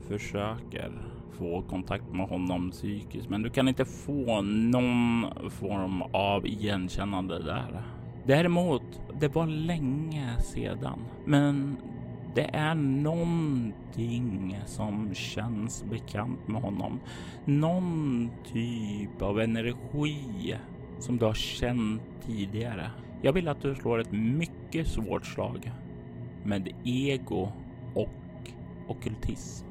Försöker 0.08 0.92
få 1.32 1.62
kontakt 1.62 2.14
med 2.14 2.28
honom 2.28 2.72
psykiskt, 2.72 3.30
men 3.30 3.42
du 3.42 3.50
kan 3.50 3.68
inte 3.68 3.86
få 3.86 4.42
någon 4.42 5.26
form 5.50 6.02
av 6.02 6.48
igenkännande 6.48 7.44
där. 7.44 7.84
Däremot, 8.26 9.02
det 9.20 9.36
var 9.36 9.48
länge 9.48 10.38
sedan, 10.40 11.00
men 11.26 11.78
det 12.36 12.50
är 12.56 12.76
någonting 12.76 14.58
som 14.66 15.14
känns 15.14 15.84
bekant 15.84 16.48
med 16.48 16.62
honom. 16.62 17.00
Någon 17.46 18.30
typ 18.54 19.22
av 19.22 19.40
energi 19.40 20.56
som 21.00 21.18
du 21.18 21.26
har 21.26 21.34
känt 21.34 22.02
tidigare. 22.26 22.92
Jag 23.22 23.34
vill 23.34 23.48
att 23.48 23.62
du 23.62 23.76
slår 23.76 24.00
ett 24.00 24.12
mycket 24.12 24.88
svårt 24.88 25.26
slag 25.26 25.72
med 26.44 26.70
ego 26.84 27.52
och 27.96 28.10
okultism. 28.88 29.68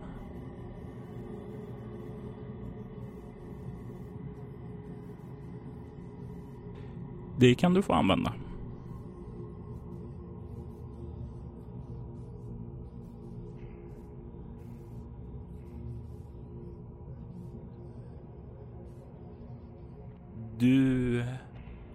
Det 7.38 7.54
kan 7.54 7.74
du 7.74 7.82
få 7.82 7.92
använda. 7.92 8.32
Du 20.58 21.24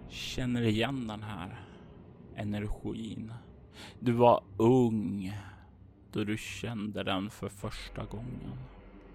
känner 0.08 0.62
igen 0.62 1.06
den 1.06 1.22
här 1.22 1.60
energin. 2.36 3.32
Du 4.00 4.12
var 4.12 4.44
ung 4.56 5.32
då 6.12 6.24
du 6.24 6.36
kände 6.36 7.02
den 7.02 7.30
för 7.30 7.48
första 7.48 8.04
gången. 8.04 8.58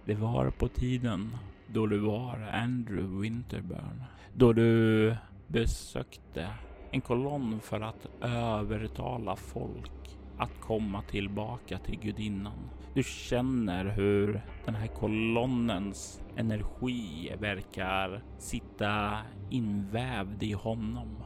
Det 0.05 0.15
var 0.15 0.49
på 0.49 0.67
tiden 0.67 1.37
då 1.67 1.87
du 1.87 1.97
var 1.97 2.49
Andrew 2.53 3.21
Winterburn. 3.21 4.03
Då 4.33 4.53
du 4.53 5.15
besökte 5.47 6.49
en 6.91 7.01
kolonn 7.01 7.59
för 7.61 7.81
att 7.81 8.07
övertala 8.21 9.35
folk 9.35 10.17
att 10.37 10.61
komma 10.61 11.01
tillbaka 11.01 11.77
till 11.77 11.99
gudinnan. 11.99 12.69
Du 12.93 13.03
känner 13.03 13.85
hur 13.85 14.41
den 14.65 14.75
här 14.75 14.87
kolonnens 14.87 16.21
energi 16.35 17.33
verkar 17.39 18.23
sitta 18.37 19.17
invävd 19.49 20.43
i 20.43 20.53
honom. 20.53 21.23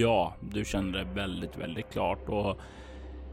Ja, 0.00 0.34
du 0.40 0.64
känner 0.64 0.98
det 0.98 1.04
väldigt, 1.04 1.58
väldigt 1.58 1.90
klart 1.90 2.28
och 2.28 2.58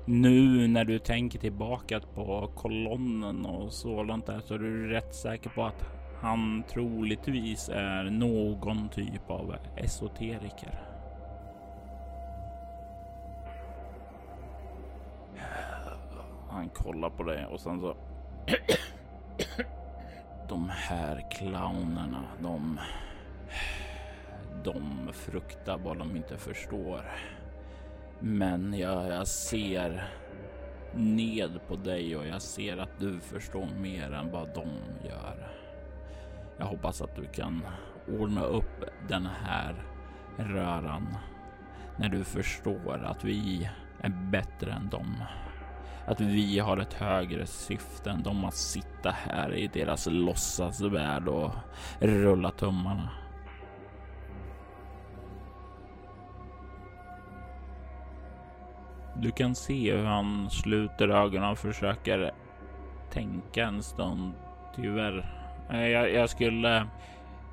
nu 0.06 0.67
när 0.67 0.86
du 0.86 0.99
tänker 0.99 1.39
tillbaka 1.39 1.99
på 1.99 2.51
kolonnen 2.56 3.45
och 3.45 3.73
sådant 3.73 4.25
där 4.25 4.39
så 4.39 4.54
är 4.54 4.60
du 4.60 4.89
rätt 4.89 5.15
säker 5.15 5.49
på 5.49 5.63
att 5.63 5.86
han 6.21 6.63
troligtvis 6.69 7.69
är 7.69 8.04
någon 8.04 8.89
typ 8.89 9.30
av 9.30 9.56
esoteriker. 9.75 10.82
Han 16.49 16.69
kollar 16.69 17.10
på 17.10 17.23
det 17.23 17.45
och 17.45 17.60
sen 17.60 17.80
så. 17.80 17.95
De 20.49 20.69
här 20.69 21.32
clownerna, 21.32 22.23
de 22.41 22.80
de 24.65 25.13
fruktar 25.13 25.78
vad 25.78 25.97
de 25.97 26.15
inte 26.15 26.38
förstår. 26.38 27.01
Men 28.19 28.73
jag, 28.73 29.08
jag 29.08 29.28
ser 29.28 30.10
ned 30.93 31.60
på 31.67 31.75
dig 31.75 32.17
och 32.17 32.28
jag 32.28 32.41
ser 32.41 32.78
att 32.78 32.99
du 32.99 33.19
förstår 33.19 33.67
mer 33.80 34.12
än 34.13 34.32
vad 34.32 34.54
de 34.56 34.67
gör. 35.08 35.47
Jag 36.58 36.65
hoppas 36.65 37.01
att 37.01 37.15
du 37.15 37.25
kan 37.25 37.62
ordna 38.19 38.43
upp 38.43 38.84
den 39.10 39.25
här 39.25 39.75
röran 40.38 41.17
när 41.97 42.10
du 42.10 42.23
förstår 42.23 43.04
att 43.06 43.23
vi 43.23 43.69
är 44.01 44.10
bättre 44.32 44.71
än 44.71 44.89
dem. 44.89 45.23
Att 46.08 46.21
vi 46.21 46.60
har 46.60 46.78
ett 46.78 46.93
högre 46.93 47.45
syfte 47.45 48.10
än 48.10 48.23
de 48.23 48.45
att 48.45 48.56
sitta 48.56 49.12
här 49.12 49.54
i 49.54 49.67
deras 49.67 50.08
låtsasvärld 50.12 51.28
och 51.28 51.51
rulla 51.99 52.51
tummarna. 52.51 53.25
Du 59.21 59.32
kan 59.32 59.56
se 59.56 59.95
hur 59.95 60.04
han 60.04 60.49
sluter 60.49 61.08
ögonen 61.08 61.49
och 61.49 61.58
försöker 61.58 62.32
tänka 63.12 63.65
en 63.65 63.84
stund. 63.84 64.34
Tyvärr. 64.75 65.30
Eh, 65.71 65.88
jag, 65.88 66.13
jag 66.13 66.30
skulle... 66.30 66.88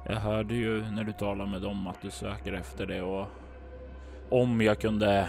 Jag 0.09 0.16
hörde 0.16 0.55
ju 0.55 0.90
när 0.90 1.05
du 1.05 1.12
talade 1.12 1.51
med 1.51 1.62
dem 1.62 1.87
att 1.87 2.03
du 2.03 2.11
söker 2.11 2.53
efter 2.53 2.87
det 2.87 3.03
och 3.03 3.27
om 4.31 4.61
jag 4.61 4.81
kunde 4.81 5.29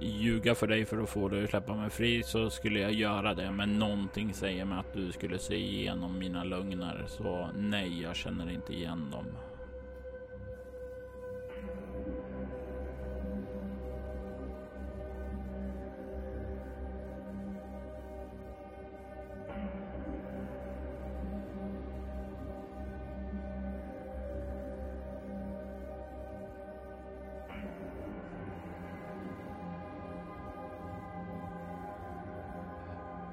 ljuga 0.00 0.54
för 0.54 0.66
dig 0.66 0.84
för 0.84 1.02
att 1.02 1.08
få 1.08 1.28
dig 1.28 1.44
att 1.44 1.50
släppa 1.50 1.74
mig 1.74 1.90
fri 1.90 2.22
så 2.22 2.50
skulle 2.50 2.80
jag 2.80 2.92
göra 2.92 3.34
det. 3.34 3.50
Men 3.50 3.78
någonting 3.78 4.34
säger 4.34 4.64
mig 4.64 4.78
att 4.78 4.94
du 4.94 5.12
skulle 5.12 5.38
se 5.38 5.56
igenom 5.56 6.18
mina 6.18 6.44
lögner. 6.44 7.04
Så 7.06 7.48
nej, 7.56 8.02
jag 8.02 8.16
känner 8.16 8.50
inte 8.50 8.72
igen 8.72 9.10
dem. 9.10 9.26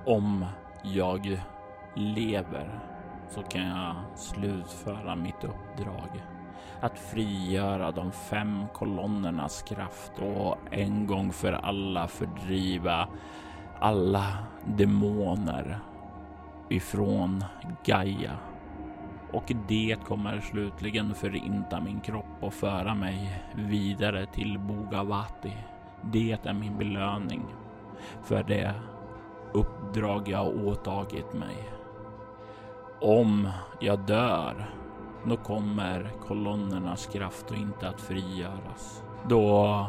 Om 0.07 0.45
jag 0.83 1.41
lever 1.95 2.79
så 3.29 3.41
kan 3.43 3.67
jag 3.67 3.95
slutföra 4.15 5.15
mitt 5.15 5.43
uppdrag. 5.43 6.23
Att 6.81 6.99
frigöra 6.99 7.91
de 7.91 8.11
fem 8.11 8.65
kolonnernas 8.73 9.61
kraft 9.61 10.11
och 10.19 10.57
en 10.71 11.07
gång 11.07 11.31
för 11.31 11.53
alla 11.53 12.07
fördriva 12.07 13.07
alla 13.79 14.37
demoner 14.65 15.79
ifrån 16.69 17.43
Gaia. 17.85 18.37
Och 19.31 19.51
det 19.67 19.97
kommer 20.07 20.39
slutligen 20.39 21.15
förinta 21.15 21.81
min 21.81 22.01
kropp 22.01 22.37
och 22.41 22.53
föra 22.53 22.95
mig 22.95 23.43
vidare 23.55 24.25
till 24.25 24.59
Bogavati. 24.59 25.53
Det 26.01 26.45
är 26.45 26.53
min 26.53 26.77
belöning 26.77 27.45
för 28.23 28.43
det 28.43 28.73
uppdrag 29.55 30.27
jag 30.27 30.67
åtagit 30.67 31.33
mig. 31.33 31.71
Om 33.01 33.49
jag 33.79 33.99
dör, 33.99 34.69
då 35.25 35.37
kommer 35.37 36.11
kolonnernas 36.27 37.05
kraft 37.05 37.51
och 37.51 37.57
inte 37.57 37.89
att 37.89 38.01
frigöras. 38.01 39.03
Då 39.29 39.85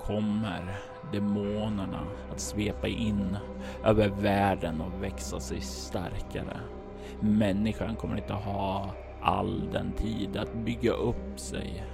kommer 0.00 0.74
demonerna 1.12 2.00
att 2.32 2.40
svepa 2.40 2.88
in 2.88 3.36
över 3.84 4.08
världen 4.08 4.80
och 4.80 5.02
växa 5.02 5.40
sig 5.40 5.60
starkare. 5.60 6.60
Människan 7.20 7.96
kommer 7.96 8.16
inte 8.16 8.32
ha 8.32 8.90
all 9.22 9.70
den 9.72 9.92
tid 9.92 10.36
att 10.36 10.54
bygga 10.54 10.92
upp 10.92 11.40
sig. 11.40 11.84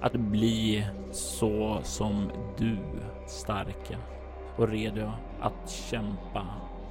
Att 0.00 0.12
bli 0.12 0.86
så 1.10 1.78
som 1.82 2.30
du 2.58 2.78
starka 3.26 3.98
och 4.56 4.68
redo 4.68 5.10
att 5.40 5.70
kämpa 5.70 6.46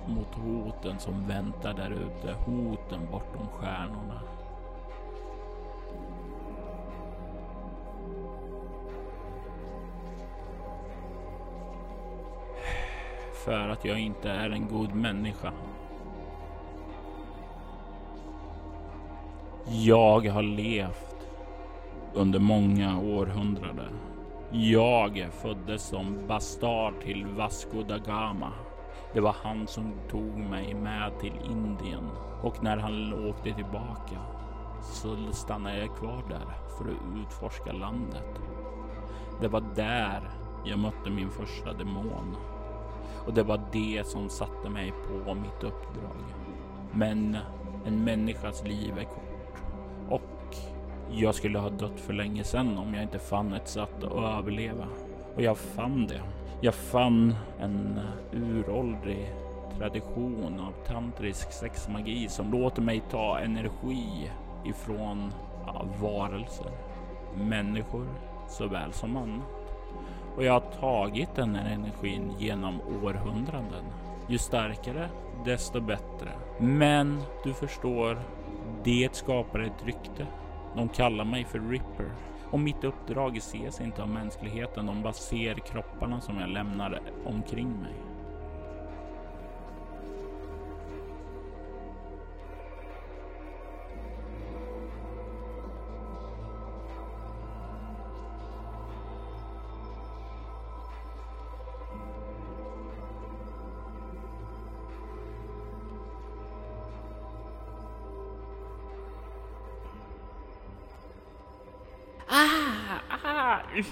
mot 0.06 0.36
hoten 0.36 1.00
som 1.00 1.28
väntar 1.28 1.74
där 1.74 1.92
ute. 1.92 2.34
Hoten 2.34 3.00
bortom 3.12 3.48
stjärnorna. 3.48 4.22
För 13.46 13.70
att 13.70 13.86
jag 13.86 14.00
inte 14.00 14.30
är 14.30 14.50
en 14.50 14.68
god 14.68 14.96
människa. 14.96 15.54
Jag 19.66 20.28
har 20.28 20.42
levt 20.44 21.16
under 22.14 22.40
många 22.40 23.00
århundraden 23.00 24.09
jag 24.52 25.28
föddes 25.32 25.88
som 25.88 26.28
bastard 26.28 26.94
till 27.02 27.26
Vasco 27.26 27.84
da 27.84 27.98
Gama. 27.98 28.52
Det 29.14 29.20
var 29.20 29.36
han 29.44 29.68
som 29.68 29.94
tog 30.10 30.38
mig 30.38 30.74
med 30.74 31.20
till 31.20 31.34
Indien 31.46 32.10
och 32.44 32.64
när 32.64 32.78
han 32.78 33.14
åkte 33.30 33.54
tillbaka 33.54 34.22
så 34.82 35.32
stannade 35.32 35.78
jag 35.78 35.96
kvar 35.96 36.24
där 36.30 36.78
för 36.78 36.84
att 36.84 37.22
utforska 37.22 37.72
landet. 37.72 38.42
Det 39.42 39.48
var 39.48 39.64
där 39.76 40.32
jag 40.66 40.80
mötte 40.80 41.10
min 41.10 41.30
första 41.30 41.74
demon 41.74 42.36
och 43.26 43.34
det 43.34 43.44
var 43.44 43.62
det 43.72 44.08
som 44.08 44.30
satte 44.30 44.70
mig 44.70 44.94
på 45.08 45.34
mitt 45.34 45.64
uppdrag. 45.64 46.24
Men 46.92 47.38
en 47.86 48.04
människas 48.04 48.64
liv 48.64 48.98
är 48.98 49.04
kort 49.04 49.29
jag 51.12 51.36
skulle 51.36 51.60
ha 51.60 51.70
dött 51.70 52.00
för 52.00 52.14
länge 52.14 52.44
sedan 52.44 52.78
om 52.78 52.94
jag 52.94 53.04
inte 53.04 53.20
fann 53.20 53.54
ett 53.54 53.68
sätt 53.68 54.04
att 54.04 54.40
överleva. 54.40 54.88
Och 55.36 55.42
jag 55.42 55.58
fann 55.58 56.08
det. 56.08 56.22
Jag 56.62 56.76
fann 56.76 57.36
en 57.60 57.98
eh, 57.98 58.40
uråldrig 58.42 59.34
tradition 59.78 60.60
av 60.60 60.88
tantrisk 60.88 61.52
sexmagi 61.52 62.28
som 62.30 62.52
låter 62.52 62.82
mig 62.82 63.04
ta 63.12 63.40
energi 63.40 64.32
ifrån 64.66 65.34
ja, 65.66 65.86
varelser, 66.02 66.72
människor 67.36 68.08
såväl 68.48 68.94
som 68.94 69.18
annat. 69.18 69.46
Och 70.36 70.44
jag 70.44 70.54
har 70.54 70.60
tagit 70.80 71.36
den 71.36 71.56
här 71.56 71.74
energin 71.74 72.34
genom 72.40 72.82
århundraden. 72.82 73.84
Ju 74.28 74.38
starkare, 74.38 75.10
desto 75.46 75.82
bättre. 75.82 76.30
Men 76.60 77.22
du 77.44 77.54
förstår, 77.54 78.20
det 78.84 79.10
skapar 79.12 79.60
ett 79.60 79.86
rykte. 79.86 80.28
De 80.76 80.90
kallar 80.90 81.26
mig 81.26 81.46
för 81.46 81.60
Ripper 81.60 82.12
och 82.52 82.60
mitt 82.60 82.84
uppdrag 82.84 83.38
ses 83.38 83.82
inte 83.82 84.02
av 84.02 84.10
mänskligheten. 84.10 84.86
De 84.86 85.02
bara 85.02 85.14
ser 85.14 85.56
kropparna 85.56 86.22
som 86.22 86.40
jag 86.40 86.50
lämnar 86.50 87.02
omkring 87.26 87.70
mig. 87.82 88.09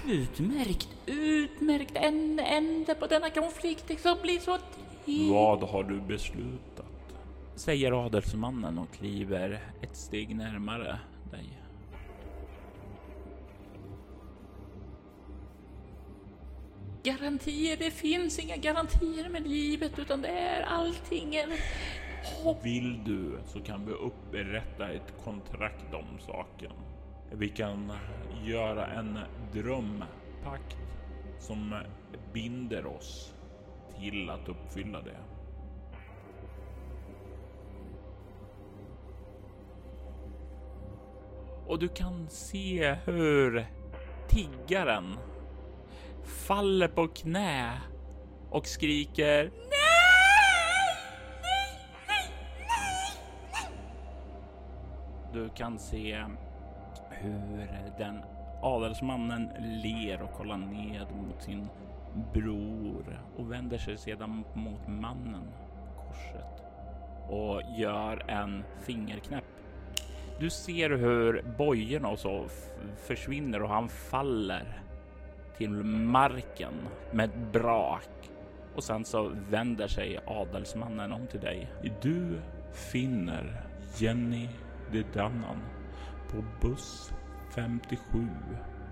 Utmärkt, 0.06 0.88
utmärkt. 1.06 1.92
En 1.94 2.38
ände 2.38 2.94
på 2.94 3.06
denna 3.06 3.30
konflikt. 3.30 3.84
Det 3.88 3.96
ska 3.96 4.16
bli 4.22 4.40
så 4.40 4.58
Vad 5.30 5.62
har 5.62 5.84
du 5.84 6.00
beslutat? 6.00 6.86
Säger 7.54 8.06
adelsmannen 8.06 8.78
och 8.78 8.92
kliver 8.92 9.60
ett 9.82 9.96
steg 9.96 10.36
närmare 10.36 10.98
dig. 11.30 11.62
Garantier? 17.02 17.76
Det 17.76 17.90
finns 17.90 18.38
inga 18.38 18.56
garantier 18.56 19.28
med 19.28 19.46
livet 19.46 19.98
utan 19.98 20.22
det 20.22 20.28
är 20.28 20.62
allting 20.62 21.36
en 21.36 21.52
hopp. 22.42 22.64
Vill 22.64 23.04
du 23.04 23.38
så 23.46 23.60
kan 23.60 23.86
vi 23.86 23.92
upprätta 23.92 24.92
ett 24.92 25.14
kontrakt 25.24 25.94
om 25.94 26.18
saken. 26.26 26.72
Vi 27.30 27.48
kan 27.48 27.92
göra 28.44 28.86
en 28.86 29.18
drömpakt 29.52 30.76
som 31.38 31.82
binder 32.32 32.86
oss 32.86 33.34
till 34.00 34.30
att 34.30 34.48
uppfylla 34.48 35.02
det. 35.02 35.18
Och 41.66 41.78
du 41.78 41.88
kan 41.88 42.28
se 42.28 42.96
hur 43.04 43.66
tiggaren 44.28 45.16
faller 46.24 46.88
på 46.88 47.08
knä 47.08 47.80
och 48.50 48.66
skriker 48.66 49.50
Du 55.32 55.48
kan 55.56 55.78
se 55.78 56.24
hur 57.20 57.68
den 57.98 58.22
adelsmannen 58.62 59.50
ler 59.58 60.22
och 60.22 60.32
kollar 60.32 60.56
ned 60.56 61.06
mot 61.16 61.42
sin 61.42 61.68
bror 62.34 63.20
och 63.36 63.52
vänder 63.52 63.78
sig 63.78 63.98
sedan 63.98 64.44
mot 64.54 64.88
mannen 64.88 65.48
korset 65.96 66.62
och 67.28 67.62
gör 67.78 68.30
en 68.30 68.64
fingerknäpp. 68.80 69.44
Du 70.40 70.50
ser 70.50 70.90
hur 70.90 71.44
bojorna 71.58 72.08
och 72.08 72.18
så 72.18 72.46
försvinner 72.96 73.62
och 73.62 73.68
han 73.68 73.88
faller 73.88 74.82
till 75.56 75.70
marken 75.70 76.74
med 77.12 77.24
ett 77.24 77.52
brak 77.52 78.30
och 78.74 78.84
sen 78.84 79.04
så 79.04 79.32
vänder 79.50 79.88
sig 79.88 80.18
adelsmannen 80.26 81.12
om 81.12 81.26
till 81.26 81.40
dig. 81.40 81.72
Du 82.02 82.40
finner 82.72 83.62
Jenny 83.98 84.48
de 84.92 85.02
Dannan 85.02 85.77
på 86.30 86.44
buss 86.60 87.12
57 87.54 88.28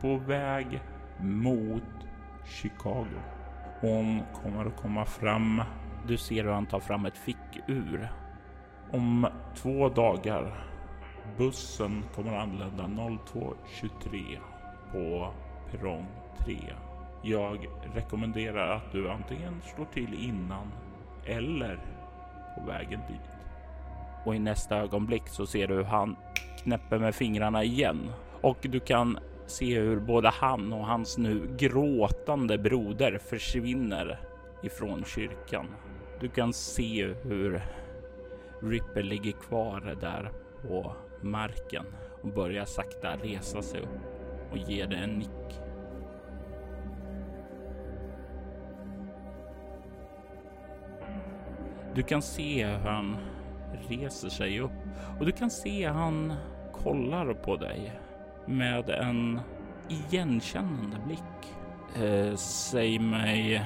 på 0.01 0.17
väg 0.17 0.81
mot 1.21 1.83
Chicago. 2.45 3.21
Hon 3.81 4.23
kommer 4.43 4.67
att 4.67 4.77
komma 4.77 5.05
fram. 5.05 5.63
Du 6.07 6.17
ser 6.17 6.45
hur 6.45 6.51
han 6.51 6.67
tar 6.67 6.81
fram 6.81 7.07
ett 7.07 7.19
fickur. 7.19 8.09
Om 8.91 9.27
två 9.55 9.89
dagar. 9.89 10.63
Bussen 11.37 12.05
kommer 12.15 12.33
att 12.33 12.43
anlända 12.43 12.85
02.23 12.85 14.39
på 14.93 15.33
perrong 15.71 16.07
3. 16.39 16.57
Jag 17.23 17.67
rekommenderar 17.95 18.77
att 18.77 18.93
du 18.93 19.11
antingen 19.11 19.63
slår 19.63 19.85
till 19.85 20.15
innan 20.15 20.73
eller 21.25 21.79
på 22.55 22.67
vägen 22.67 23.01
dit. 23.09 23.31
Och 24.25 24.35
i 24.35 24.39
nästa 24.39 24.77
ögonblick 24.77 25.29
så 25.29 25.47
ser 25.47 25.67
du 25.67 25.75
hur 25.75 25.85
han 25.85 26.17
knäpper 26.67 26.99
med 26.99 27.15
fingrarna 27.15 27.65
igen 27.65 28.11
och 28.41 28.59
du 28.61 28.81
kan 28.81 29.19
se 29.47 29.81
hur 29.81 30.01
både 30.01 30.29
han 30.29 30.73
och 30.73 30.87
hans 30.87 31.19
nu 31.19 31.57
gråtande 31.59 32.59
broder 32.59 33.19
försvinner 33.19 34.21
ifrån 34.63 35.05
kyrkan. 35.05 35.67
Du 36.21 36.29
kan 36.29 36.53
se 36.53 37.15
hur 37.23 37.63
Ripper 38.61 39.03
ligger 39.03 39.33
kvar 39.33 39.97
där 40.01 40.33
på 40.69 40.93
marken 41.21 41.85
och 42.23 42.29
börjar 42.29 42.65
sakta 42.65 43.17
resa 43.17 43.63
sig 43.63 43.81
upp 43.81 44.53
och 44.53 44.59
ger 44.59 44.87
dig 44.87 44.99
en 44.99 45.19
nick. 45.19 45.61
Du 51.95 52.03
kan 52.03 52.23
se 52.23 52.67
hur 52.67 52.91
han 52.91 53.17
reser 53.89 54.29
sig 54.29 54.61
upp 54.61 54.71
och 55.19 55.27
du 55.27 55.33
kan 55.33 55.51
se 55.51 55.87
han 55.87 56.33
kollar 56.83 57.35
på 57.35 57.57
dig 57.57 57.93
med 58.47 58.91
en 58.91 59.41
igenkännande 59.89 60.97
blick. 61.07 61.57
Eh, 62.05 62.35
säg 62.37 62.99
mig, 62.99 63.63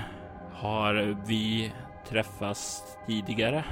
har 0.53 1.17
vi 1.27 1.73
träffats 2.09 2.83
tidigare? 3.07 3.65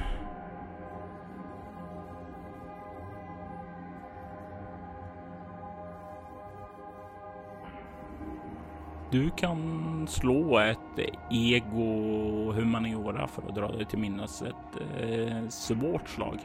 Du 9.10 9.30
kan 9.30 10.06
slå 10.08 10.58
ett 10.58 10.78
ego 11.30 12.52
humaniora 12.52 13.26
för 13.26 13.42
att 13.42 13.54
dra 13.54 13.72
dig 13.72 13.86
till 13.86 13.98
minnes 13.98 14.42
ett 14.42 15.00
eh, 15.00 15.48
svårt 15.48 16.08
slag. 16.08 16.38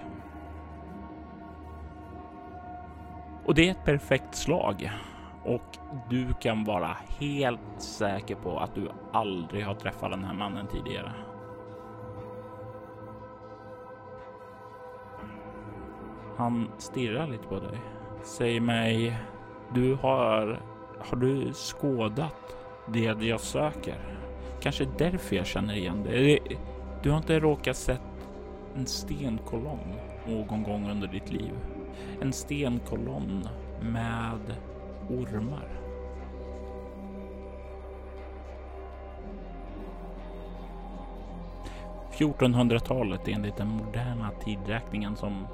Och 3.46 3.56
det 3.56 3.68
är 3.68 3.72
ett 3.72 3.86
perfekt 3.86 4.36
slag 4.36 4.92
och 5.46 5.78
du 6.10 6.34
kan 6.42 6.64
vara 6.64 6.98
helt 7.20 7.60
säker 7.78 8.36
på 8.36 8.60
att 8.60 8.76
du 8.76 8.90
aldrig 9.14 9.66
har 9.66 9.74
träffat 9.76 10.12
den 10.12 10.24
här 10.24 10.34
mannen 10.34 10.68
tidigare. 10.68 11.12
Han 16.38 16.72
stirrar 16.78 17.28
lite 17.28 17.48
på 17.48 17.60
dig. 17.60 17.78
Säg 18.24 18.60
mig, 18.60 19.18
du 19.74 19.96
har, 19.96 20.62
har 21.00 21.18
du 21.18 21.54
skådat 21.54 22.56
det 22.88 23.26
jag 23.26 23.40
söker? 23.40 23.98
Kanske 24.62 24.88
därför 24.98 25.36
jag 25.36 25.46
känner 25.46 25.74
igen 25.74 26.04
dig. 26.04 26.40
Du 27.04 27.10
har 27.10 27.18
inte 27.18 27.40
råkat 27.40 27.78
sett 27.78 28.02
en 28.76 28.86
stenkolonn 28.86 29.94
någon 30.28 30.64
gång 30.64 30.90
under 30.90 31.08
ditt 31.08 31.32
liv? 31.32 31.54
En 32.22 32.34
stenkolonn 32.34 33.48
med 33.82 34.56
ormar. 35.10 35.68
–1400-talet 42.14 43.28
enligt 43.28 43.58
den 43.58 43.68
moderna 43.68 44.32
tidräkningen 44.44 45.16
som 45.16 45.48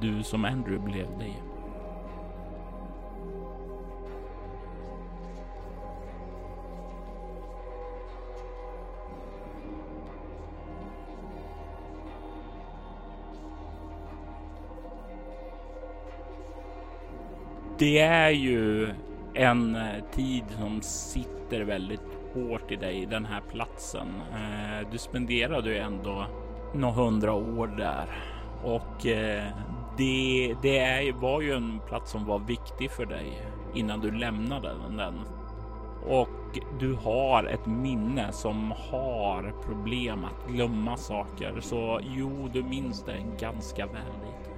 du 0.00 0.22
som 0.22 0.44
Andrew 0.44 0.84
blev 0.84 1.06
i. 1.22 1.51
det 17.82 17.98
är 17.98 18.30
ju 18.30 18.88
en 19.34 19.76
eh, 19.76 20.04
tid 20.14 20.44
som 20.60 20.82
sitter 20.82 21.60
väldigt 21.60 22.00
hårt 22.34 22.70
i 22.70 22.76
dig, 22.76 23.06
den 23.06 23.24
här 23.24 23.40
platsen. 23.52 24.08
Eh, 24.32 24.88
du 24.90 24.98
spenderade 24.98 25.70
ju 25.70 25.78
ändå 25.78 26.26
några 26.74 26.94
hundra 26.94 27.32
år 27.32 27.66
där 27.66 28.06
och 28.64 29.06
eh, 29.06 29.44
det, 29.98 30.54
det 30.62 31.12
var 31.12 31.40
ju 31.40 31.52
en 31.52 31.80
plats 31.88 32.10
som 32.10 32.26
var 32.26 32.38
viktig 32.38 32.90
för 32.90 33.06
dig 33.06 33.42
innan 33.74 34.00
du 34.00 34.10
lämnade 34.10 34.68
den. 34.96 35.20
Och 36.06 36.58
du 36.80 36.94
har 36.94 37.44
ett 37.44 37.66
minne 37.66 38.32
som 38.32 38.72
har 38.90 39.54
problem 39.66 40.24
att 40.24 40.52
glömma 40.52 40.96
saker. 40.96 41.60
Så 41.60 42.00
jo, 42.16 42.48
du 42.52 42.62
minns 42.62 43.04
det 43.04 43.16
ganska 43.40 43.86
väl. 43.86 44.51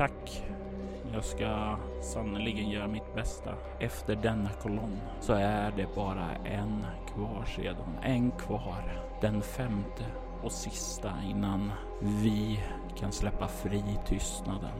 Tack. 0.00 0.42
Jag 1.12 1.24
ska 1.24 1.76
sannoliken 2.02 2.70
göra 2.70 2.86
mitt 2.86 3.14
bästa. 3.14 3.54
Efter 3.80 4.16
denna 4.16 4.50
kolonn 4.62 5.00
så 5.20 5.32
är 5.32 5.72
det 5.76 5.94
bara 5.94 6.30
en 6.44 6.86
kvar 7.14 7.44
sedan. 7.56 7.98
En 8.02 8.30
kvar. 8.30 9.02
Den 9.20 9.42
femte 9.42 10.04
och 10.42 10.52
sista 10.52 11.12
innan 11.30 11.72
vi 12.00 12.60
kan 12.98 13.12
släppa 13.12 13.48
fri 13.48 13.82
tystnaden. 14.06 14.78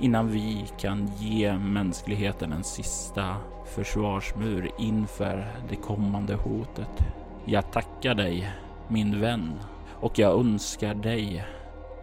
Innan 0.00 0.28
vi 0.28 0.66
kan 0.78 1.06
ge 1.18 1.58
mänskligheten 1.58 2.52
en 2.52 2.64
sista 2.64 3.36
försvarsmur 3.64 4.70
inför 4.78 5.46
det 5.68 5.76
kommande 5.76 6.34
hotet. 6.34 6.98
Jag 7.44 7.72
tackar 7.72 8.14
dig, 8.14 8.50
min 8.88 9.20
vän, 9.20 9.52
och 10.00 10.18
jag 10.18 10.40
önskar 10.40 10.94
dig 10.94 11.44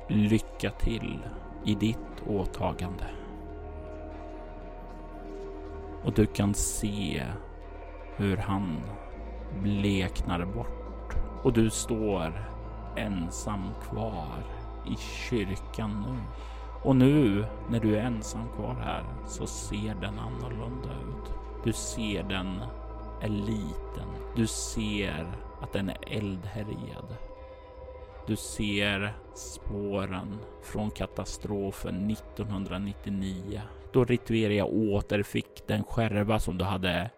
lycka 0.09 0.71
till 0.71 1.19
i 1.65 1.75
ditt 1.75 2.07
åtagande. 2.28 3.09
Och 6.03 6.13
du 6.13 6.26
kan 6.26 6.53
se 6.53 7.24
hur 8.15 8.38
han 8.38 8.78
bleknar 9.63 10.45
bort 10.45 11.15
och 11.43 11.53
du 11.53 11.70
står 11.70 12.34
ensam 12.95 13.70
kvar 13.89 14.43
i 14.86 14.95
kyrkan 14.95 16.05
nu. 16.07 16.22
Och 16.84 16.95
nu 16.95 17.45
när 17.70 17.80
du 17.80 17.97
är 17.97 18.01
ensam 18.01 18.47
kvar 18.55 18.76
här 18.84 19.03
så 19.26 19.47
ser 19.47 19.95
den 20.01 20.20
annorlunda 20.20 20.89
ut. 20.89 21.34
Du 21.63 21.74
ser 21.74 22.24
den 22.24 22.61
är 23.22 23.30
liten. 23.30 24.09
Du 24.36 24.47
ser 24.47 25.28
att 25.61 25.74
den 25.74 25.89
är 25.89 25.97
eldhärjad. 26.07 27.26
Du 28.28 28.36
ser 28.36 29.13
spåren 29.36 30.38
från 30.63 30.91
katastrofen 30.91 32.11
1999 32.11 33.61
då 33.93 34.05
Ritueria 34.05 34.65
återfick 34.65 35.67
den 35.67 35.84
skärva 35.84 36.39
som 36.39 36.57
du 36.57 36.65
hade 36.65 37.09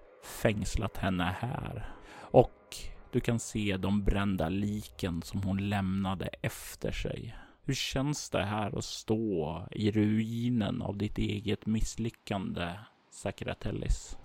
fängslat 0.41 0.97
henne 0.97 1.35
här. 1.39 1.93
Och 2.17 2.75
du 3.11 3.19
kan 3.19 3.39
se 3.39 3.77
de 3.77 4.03
brända 4.03 4.49
liken 4.49 5.21
som 5.21 5.43
hon 5.43 5.69
lämnade 5.69 6.29
efter 6.41 6.91
sig. 6.91 7.35
Hur 7.63 7.73
känns 7.73 8.29
det 8.29 8.43
här 8.43 8.77
att 8.77 8.85
stå 8.85 9.63
i 9.71 9.91
ruinen 9.91 10.81
av 10.81 10.97
ditt 10.97 11.17
eget 11.17 11.65
misslyckande, 11.65 12.69
Sakratellis? 13.11 14.17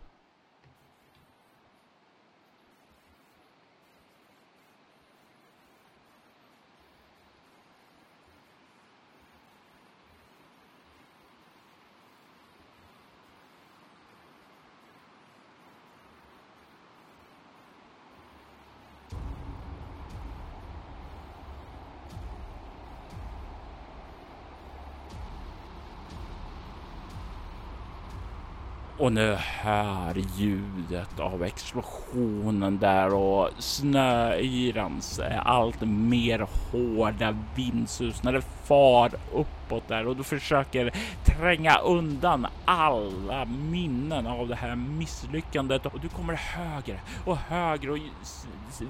Och 29.05 29.13
nu 29.13 29.35
hör 29.35 30.15
ljudet 30.37 31.21
av 31.21 31.43
explosionen 31.43 32.79
där 32.79 33.15
och 33.15 33.51
snöyrans 33.59 35.21
allt 35.45 35.81
mer 35.81 36.47
hårda 36.73 37.37
vindsus 37.55 38.23
när 38.23 38.33
det 38.33 38.41
far 38.41 39.13
uppåt 39.35 39.89
där. 39.89 40.07
Och 40.07 40.17
du 40.17 40.25
försöker 40.25 40.93
tränga 41.25 41.79
undan 41.79 42.47
alla 42.65 43.45
minnen 43.45 44.27
av 44.27 44.49
det 44.49 44.55
här 44.55 44.77
misslyckandet. 44.77 45.87
Och 45.87 46.01
du 46.01 46.09
kommer 46.09 46.35
högre 46.35 47.01
och 47.25 47.37
högre 47.37 47.91
och 47.91 47.99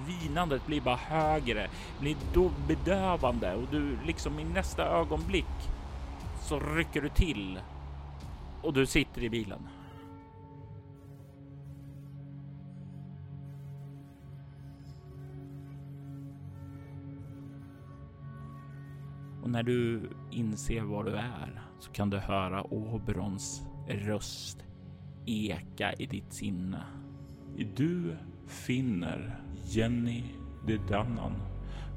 vinandet 0.06 0.66
blir 0.66 0.80
bara 0.80 0.96
högre, 0.96 1.68
blir 2.00 2.16
bedövande. 2.68 3.54
Och 3.54 3.68
du 3.70 3.98
liksom 4.06 4.38
i 4.38 4.44
nästa 4.44 4.84
ögonblick 4.84 5.70
så 6.40 6.60
rycker 6.60 7.00
du 7.00 7.08
till. 7.08 7.58
Och 8.62 8.72
du 8.72 8.86
sitter 8.86 9.22
i 9.22 9.30
bilen. 9.30 9.68
Och 19.44 19.50
när 19.50 19.62
du 19.62 20.10
inser 20.30 20.82
var 20.82 21.04
du 21.04 21.10
är 21.10 21.62
så 21.78 21.90
kan 21.90 22.10
du 22.10 22.18
höra 22.18 22.62
Oberons 22.62 23.62
röst 23.88 24.64
eka 25.26 25.92
i 25.92 26.06
ditt 26.06 26.32
sinne. 26.32 26.82
Du 27.76 28.16
finner 28.46 29.40
Jenny 29.64 30.24
de 30.66 30.76
Dannan 30.76 31.32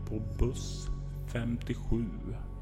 på 0.09 0.21
buss 0.39 0.87
57 1.27 2.05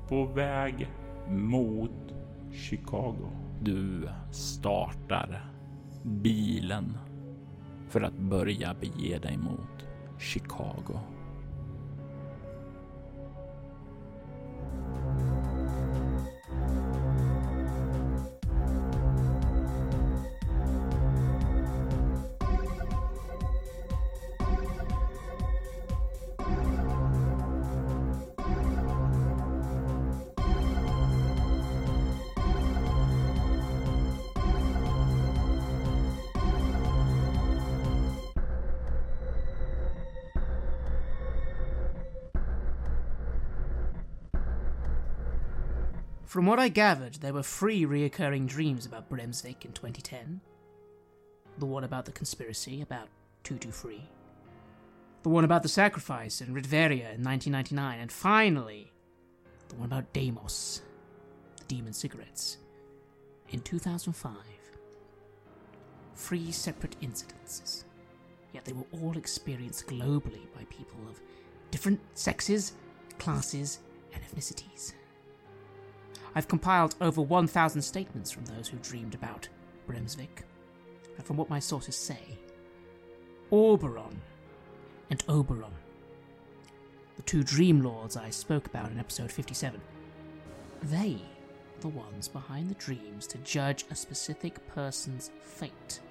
på 0.07 0.25
väg 0.25 0.88
mot 1.29 2.13
Chicago. 2.51 3.29
Du 3.61 4.09
startar 4.31 5.51
bilen 6.03 6.97
för 7.89 8.01
att 8.01 8.17
börja 8.17 8.73
bege 8.73 9.17
dig 9.17 9.38
mot 9.38 9.88
Chicago. 10.19 10.99
From 46.36 46.47
what 46.47 46.59
I 46.59 46.67
gathered, 46.67 47.13
there 47.21 47.31
were 47.31 47.43
three 47.43 47.86
reoccurring 47.86 48.45
dreams 48.45 48.86
about 48.86 49.09
Bremsvik 49.09 49.63
in 49.63 49.71
2010. 49.71 50.41
The 51.59 51.65
one 51.65 51.86
about 51.86 52.03
the 52.03 52.11
conspiracy, 52.11 52.81
about 52.81 53.07
223. 53.45 54.01
The 55.23 55.29
one 55.29 55.45
about 55.45 55.63
the 55.63 55.69
sacrifice 55.69 56.41
in 56.41 56.53
Ridveria 56.53 57.15
in 57.15 57.23
1999. 57.23 57.99
And 58.01 58.11
finally, 58.11 58.91
the 59.69 59.75
one 59.75 59.86
about 59.86 60.11
Deimos, 60.11 60.81
the 61.55 61.63
demon 61.73 61.93
cigarettes, 61.93 62.57
in 63.47 63.61
2005. 63.61 64.36
Three 66.15 66.51
separate 66.51 66.99
incidences. 66.99 67.86
Yet 68.51 68.65
they 68.65 68.73
were 68.73 68.88
all 68.91 69.15
experienced 69.15 69.88
globally 69.88 70.53
by 70.53 70.65
people 70.65 70.99
of 71.09 71.21
different 71.71 72.01
sexes, 72.13 72.73
classes, 73.19 73.79
and 74.13 74.21
ethnicities. 74.21 74.95
I've 76.36 76.49
compiled 76.49 76.95
over 76.99 77.21
1,000 77.21 77.81
statements 77.81 78.29
from 78.29 78.43
those 78.45 78.67
who 78.67 78.77
dreamed 78.77 79.15
about 79.15 79.47
Bremsvik, 79.88 80.43
and 81.15 81.25
from 81.25 81.38
what 81.38 81.49
my 81.49 81.59
sources 81.59 81.95
say, 81.95 82.38
Oberon 83.53 84.21
and 85.09 85.23
Oberon, 85.29 85.71
the 87.15 87.21
two 87.21 87.41
dream 87.41 87.81
lords 87.81 88.17
I 88.17 88.29
spoke 88.31 88.65
about 88.65 88.91
in 88.91 88.99
episode 88.99 89.31
57, 89.31 89.79
they 90.83 91.13
are 91.13 91.81
the 91.81 91.88
ones 91.88 92.27
behind 92.27 92.69
the 92.69 92.75
dreams 92.75 93.27
to 93.27 93.38
judge 93.39 93.86
a 93.89 93.95
specific 93.95 94.67
person's 94.67 95.31
fate. 95.39 96.01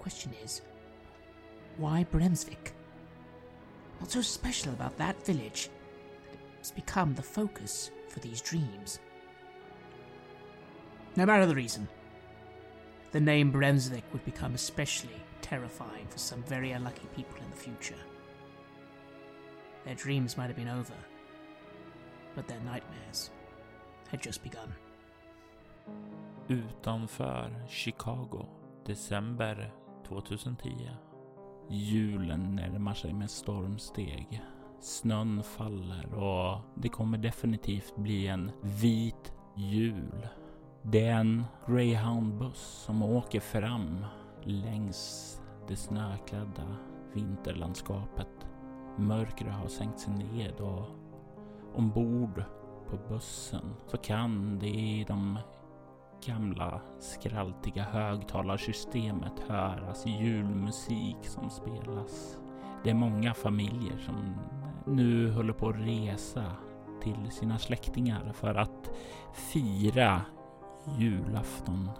Question 0.00 0.32
is, 0.42 0.62
why 1.76 2.04
Bremsvik? 2.12 2.72
What's 3.98 4.14
so 4.14 4.22
special 4.22 4.72
about 4.72 4.96
that 4.98 5.24
village 5.24 5.68
that 6.30 6.38
it's 6.58 6.72
become 6.72 7.14
the 7.14 7.22
focus 7.22 7.92
for 8.10 8.20
these 8.20 8.40
dreams. 8.40 8.98
No 11.16 11.26
matter 11.26 11.46
the 11.46 11.54
reason, 11.54 11.88
the 13.12 13.20
name 13.20 13.52
Brenzvik 13.52 14.04
would 14.12 14.24
become 14.24 14.54
especially 14.54 15.20
terrifying 15.42 16.06
for 16.08 16.18
some 16.18 16.42
very 16.42 16.72
unlucky 16.72 17.08
people 17.16 17.36
in 17.38 17.50
the 17.50 17.56
future. 17.56 18.02
Their 19.84 19.94
dreams 19.94 20.36
might 20.36 20.46
have 20.46 20.56
been 20.56 20.68
over, 20.68 20.94
but 22.34 22.46
their 22.46 22.60
nightmares 22.60 23.30
had 24.10 24.22
just 24.22 24.42
begun. 24.42 24.72
Utanför 26.48 27.68
Chicago, 27.68 28.46
december 28.86 29.70
2010. 30.08 30.90
Julen 31.68 32.56
närmar 32.56 32.94
sig 32.94 33.14
med 33.14 33.30
stormsteg. 33.30 34.42
Snön 34.82 35.42
faller 35.42 36.14
och 36.14 36.58
det 36.74 36.88
kommer 36.88 37.18
definitivt 37.18 37.96
bli 37.96 38.26
en 38.26 38.50
vit 38.62 39.32
jul. 39.56 40.28
Det 40.82 41.06
är 41.06 41.20
en 41.20 41.44
greyhoundbuss 41.66 42.82
som 42.86 43.02
åker 43.02 43.40
fram 43.40 44.04
längs 44.42 45.40
det 45.68 45.76
snöklädda 45.76 46.76
vinterlandskapet. 47.12 48.46
Mörkret 48.98 49.52
har 49.52 49.68
sänkt 49.68 50.00
sig 50.00 50.12
ned 50.12 50.60
och 50.60 50.86
ombord 51.74 52.44
på 52.90 52.96
bussen 53.08 53.74
så 53.86 53.96
kan 53.96 54.58
det 54.58 54.68
i 54.68 55.04
de 55.08 55.38
gamla 56.26 56.80
skraltiga 56.98 57.82
högtalarsystemet 57.82 59.40
höras 59.48 60.06
julmusik 60.06 61.16
som 61.22 61.50
spelas. 61.50 62.38
Det 62.84 62.90
är 62.90 62.94
många 62.94 63.34
familjer 63.34 63.98
som 63.98 64.34
nu 64.84 65.32
håller 65.32 65.52
på 65.52 65.68
att 65.68 65.76
resa 65.76 66.44
till 67.02 67.30
sina 67.30 67.58
släktingar 67.58 68.32
för 68.32 68.54
att 68.54 68.90
fira 69.32 70.22
julafton 70.98 71.90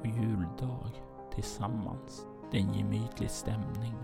och 0.00 0.06
juldag 0.06 0.90
tillsammans. 1.34 2.26
Det 2.50 2.56
är 2.56 2.62
en 2.62 2.74
gemytlig 2.74 3.30
stämning, 3.30 3.94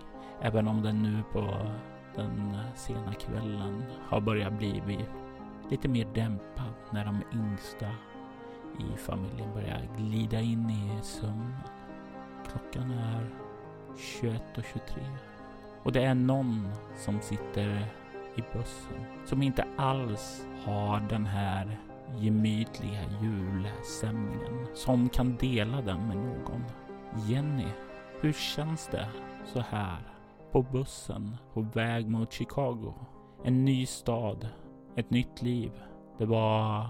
även 0.41 0.69
om 0.69 0.83
den 0.83 1.03
nu 1.03 1.23
på 1.33 1.67
den 2.17 2.57
sena 2.75 3.15
kvällen 3.15 3.85
har 4.09 4.21
börjat 4.21 4.53
bli 4.53 4.83
lite 5.71 5.89
mer 5.89 6.09
dämpad 6.15 6.75
när 6.91 7.05
de 7.05 7.23
yngsta 7.39 7.87
i 8.79 8.97
familjen 8.97 9.55
börjar 9.55 9.89
glida 9.97 10.41
in 10.41 10.71
i 10.71 11.03
sömnen. 11.03 11.57
Klockan 12.51 12.91
är 12.91 13.31
21.23 13.97 14.81
och 15.83 15.93
det 15.93 16.05
är 16.05 16.15
någon 16.15 16.69
som 16.97 17.21
sitter 17.21 17.93
i 18.37 18.43
bussen 18.53 19.05
som 19.25 19.43
inte 19.43 19.65
alls 19.77 20.47
har 20.65 21.01
den 21.01 21.27
här 21.27 21.79
gemytliga 22.17 23.01
julstämningen 23.23 24.67
som 24.75 25.09
kan 25.09 25.37
dela 25.37 25.81
den 25.81 26.09
med 26.09 26.17
någon. 26.17 26.65
Jenny, 27.27 27.69
hur 28.21 28.33
känns 28.33 28.89
det 28.89 29.09
så 29.45 29.61
här 29.61 29.99
på 30.53 30.63
bussen 30.63 31.37
på 31.55 31.61
väg 31.61 32.09
mot 32.09 32.33
Chicago? 32.33 32.95
En 33.45 33.65
ny 33.65 33.87
stad, 33.87 34.49
ett 34.97 35.11
nytt 35.11 35.43
liv. 35.43 35.73
Det 36.19 36.27
var 36.27 36.87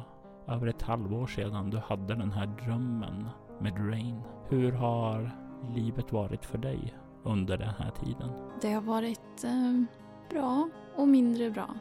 över 0.48 0.66
ett 0.66 0.82
halvår 0.82 1.26
sedan 1.26 1.70
du 1.70 1.78
hade 1.78 2.14
den 2.14 2.32
här 2.32 2.46
drömmen 2.46 3.28
med 3.60 3.90
Rain. 3.90 4.22
Hur 4.48 4.72
har 4.72 5.30
livet 5.74 6.12
varit 6.12 6.44
för 6.44 6.58
dig 6.58 6.94
under 7.22 7.56
den 7.56 7.74
här 7.78 7.90
tiden? 7.90 8.30
Det 8.62 8.72
har 8.72 8.82
varit 8.82 9.44
eh, 9.44 10.01
bra 10.32 10.68
och 10.96 11.08
mindre 11.08 11.50
bra. 11.50 11.74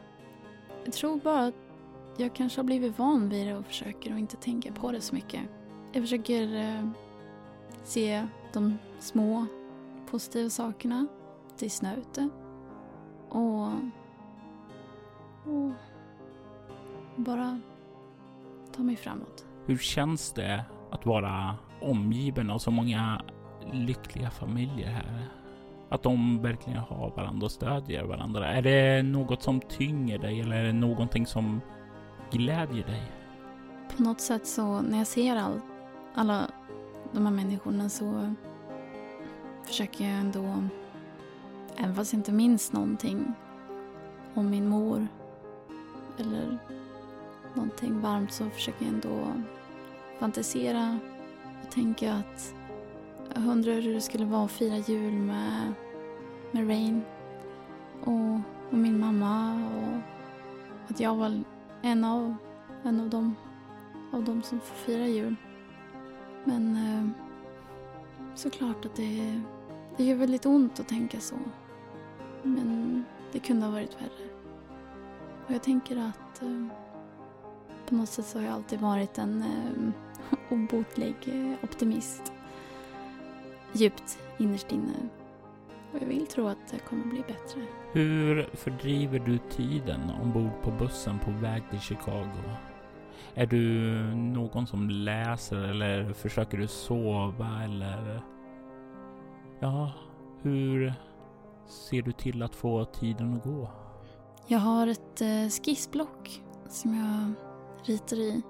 Jag 0.84 0.92
tror 0.92 1.20
bara 1.20 1.46
att 1.46 1.54
jag 2.16 2.34
kanske 2.34 2.58
har 2.58 2.64
blivit 2.64 2.98
van 2.98 3.28
vid 3.28 3.46
det 3.46 3.54
och 3.54 3.66
försöker 3.66 4.12
att 4.12 4.18
inte 4.18 4.36
tänka 4.36 4.72
på 4.72 4.92
det 4.92 5.00
så 5.00 5.14
mycket. 5.14 5.40
Jag 5.92 6.02
försöker 6.02 6.56
eh, 6.56 6.88
se 7.84 8.26
de 8.52 8.78
små 8.98 9.46
positiva 10.10 10.50
sakerna. 10.50 11.06
Det 11.58 11.66
är 11.66 11.70
snö 11.70 11.96
ute. 11.96 12.28
Och, 13.28 13.66
och 15.44 15.72
bara 17.16 17.60
ta 18.76 18.82
mig 18.82 18.96
framåt. 18.96 19.46
Hur 19.66 19.78
känns 19.78 20.32
det 20.32 20.64
att 20.90 21.06
vara 21.06 21.54
omgiven 21.80 22.50
av 22.50 22.58
så 22.58 22.70
många 22.70 23.22
lyckliga 23.72 24.30
familjer 24.30 24.88
här? 24.88 25.28
Att 25.92 26.02
de 26.02 26.42
verkligen 26.42 26.78
har 26.78 27.12
varandra 27.16 27.44
och 27.44 27.52
stödjer 27.52 28.04
varandra. 28.04 28.46
Är 28.46 28.62
det 28.62 29.02
något 29.02 29.42
som 29.42 29.60
tynger 29.60 30.18
dig 30.18 30.40
eller 30.40 30.56
är 30.56 30.64
det 30.64 30.72
någonting 30.72 31.26
som 31.26 31.60
glädjer 32.30 32.86
dig? 32.86 33.02
På 33.96 34.02
något 34.02 34.20
sätt 34.20 34.46
så 34.46 34.80
när 34.80 34.98
jag 34.98 35.06
ser 35.06 35.36
all, 35.36 35.60
alla 36.14 36.50
de 37.12 37.26
här 37.26 37.32
människorna 37.32 37.88
så 37.88 38.34
försöker 39.64 40.04
jag 40.04 40.14
ändå, 40.14 40.68
även 41.76 41.94
fast 41.94 42.12
jag 42.12 42.18
inte 42.20 42.32
minns 42.32 42.72
någonting 42.72 43.32
om 44.34 44.50
min 44.50 44.68
mor 44.68 45.08
eller 46.18 46.58
någonting 47.54 48.00
varmt 48.00 48.32
så 48.32 48.50
försöker 48.50 48.84
jag 48.84 48.94
ändå 48.94 49.26
fantisera 50.20 50.98
och 51.64 51.70
tänka 51.70 52.14
att 52.14 52.54
jag 53.34 53.46
undrar 53.46 53.72
hur 53.72 53.94
det 53.94 54.00
skulle 54.00 54.24
vara 54.24 54.44
att 54.44 54.52
fira 54.52 54.76
jul 54.76 55.12
med, 55.12 55.72
med 56.50 56.68
Rain 56.68 57.02
och, 58.00 58.40
och 58.70 58.78
min 58.78 59.00
mamma 59.00 59.54
och 59.54 60.00
att 60.90 61.00
jag 61.00 61.16
var 61.16 61.42
en 61.82 62.04
av, 62.04 62.34
en 62.82 63.00
av 63.00 63.10
dem 63.10 63.34
av 64.12 64.24
dem 64.24 64.42
som 64.42 64.60
får 64.60 64.74
fira 64.74 65.06
jul. 65.06 65.36
Men 66.44 66.76
eh, 66.76 67.08
såklart 68.34 68.84
att 68.84 68.96
det, 68.96 69.40
det 69.96 70.04
gör 70.04 70.16
väldigt 70.16 70.46
ont 70.46 70.80
att 70.80 70.88
tänka 70.88 71.20
så. 71.20 71.36
Men 72.42 73.04
det 73.32 73.38
kunde 73.38 73.66
ha 73.66 73.72
varit 73.72 74.00
värre. 74.00 74.28
Och 75.46 75.52
jag 75.52 75.62
tänker 75.62 75.96
att 75.96 76.42
eh, 76.42 76.66
på 77.88 77.94
något 77.94 78.08
sätt 78.08 78.26
så 78.26 78.38
har 78.38 78.44
jag 78.44 78.54
alltid 78.54 78.80
varit 78.80 79.18
en 79.18 79.42
eh, 79.42 80.52
obotlig 80.52 81.16
eh, 81.24 81.64
optimist. 81.64 82.32
Djupt 83.72 84.18
innerst 84.38 84.72
inne. 84.72 84.94
Och 85.92 86.02
jag 86.02 86.06
vill 86.06 86.26
tro 86.26 86.46
att 86.46 86.68
det 86.70 86.78
kommer 86.78 87.04
bli 87.04 87.22
bättre. 87.26 87.60
Hur 87.92 88.48
fördriver 88.52 89.18
du 89.18 89.38
tiden 89.38 90.00
ombord 90.22 90.62
på 90.62 90.70
bussen 90.70 91.18
på 91.18 91.30
väg 91.30 91.62
till 91.70 91.80
Chicago? 91.80 92.28
Är 93.34 93.46
du 93.46 93.90
någon 94.14 94.66
som 94.66 94.90
läser 94.90 95.56
eller 95.56 96.12
försöker 96.12 96.58
du 96.58 96.66
sova 96.66 97.62
eller? 97.64 98.22
Ja, 99.60 99.92
hur 100.42 100.94
ser 101.66 102.02
du 102.02 102.12
till 102.12 102.42
att 102.42 102.54
få 102.54 102.84
tiden 102.84 103.36
att 103.36 103.44
gå? 103.44 103.70
Jag 104.46 104.58
har 104.58 104.86
ett 104.86 105.20
eh, 105.20 105.48
skissblock 105.48 106.42
som 106.68 106.94
jag 106.94 107.32
ritar 107.88 108.16
i. 108.16 108.42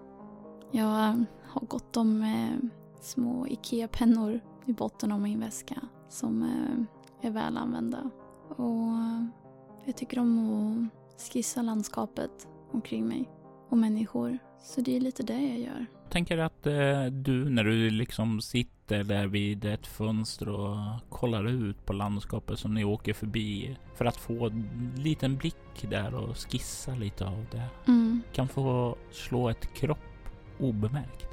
Jag 0.70 1.24
har 1.44 1.66
gott 1.68 1.96
om 1.96 2.22
eh, 2.22 2.68
små 3.00 3.46
IKEA-pennor 3.46 4.40
i 4.66 4.72
botten 4.72 5.12
av 5.12 5.20
min 5.20 5.40
väska 5.40 5.76
som 6.08 6.42
eh, 6.42 7.26
är 7.28 7.30
väl 7.30 7.56
använda. 7.56 8.10
Och 8.48 8.88
eh, 8.88 9.24
jag 9.84 9.96
tycker 9.96 10.18
om 10.18 10.88
att 11.14 11.32
skissa 11.32 11.62
landskapet 11.62 12.48
omkring 12.72 13.08
mig 13.08 13.30
och 13.68 13.78
människor. 13.78 14.38
Så 14.62 14.80
det 14.80 14.96
är 14.96 15.00
lite 15.00 15.22
det 15.22 15.40
jag 15.40 15.58
gör. 15.58 15.86
Tänker 16.10 16.38
att 16.38 16.66
eh, 16.66 17.04
du 17.04 17.50
när 17.50 17.64
du 17.64 17.90
liksom 17.90 18.40
sitter 18.40 19.04
där 19.04 19.26
vid 19.26 19.64
ett 19.64 19.86
fönster 19.86 20.48
och 20.48 20.76
kollar 21.08 21.44
ut 21.44 21.86
på 21.86 21.92
landskapet 21.92 22.58
som 22.58 22.74
ni 22.74 22.84
åker 22.84 23.12
förbi 23.12 23.76
för 23.94 24.04
att 24.04 24.16
få 24.16 24.46
en 24.46 24.92
liten 24.96 25.36
blick 25.36 25.90
där 25.90 26.14
och 26.14 26.36
skissa 26.36 26.94
lite 26.94 27.26
av 27.26 27.46
det. 27.50 27.68
Mm. 27.86 28.22
Kan 28.32 28.48
få 28.48 28.96
slå 29.10 29.48
ett 29.48 29.74
kropp 29.74 29.98
obemärkt. 30.58 31.28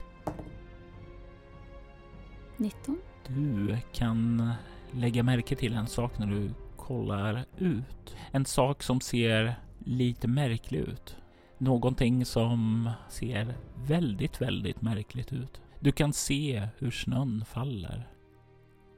19. 2.57 2.97
Du 3.27 3.77
kan 3.93 4.51
lägga 4.91 5.23
märke 5.23 5.55
till 5.55 5.73
en 5.73 5.87
sak 5.87 6.19
när 6.19 6.27
du 6.27 6.53
kollar 6.77 7.45
ut. 7.57 8.15
En 8.31 8.45
sak 8.45 8.83
som 8.83 9.01
ser 9.01 9.55
lite 9.79 10.27
märklig 10.27 10.79
ut. 10.79 11.15
Någonting 11.57 12.25
som 12.25 12.89
ser 13.09 13.55
väldigt, 13.87 14.41
väldigt 14.41 14.81
märkligt 14.81 15.33
ut. 15.33 15.61
Du 15.79 15.91
kan 15.91 16.13
se 16.13 16.67
hur 16.77 16.91
snön 16.91 17.45
faller 17.45 18.07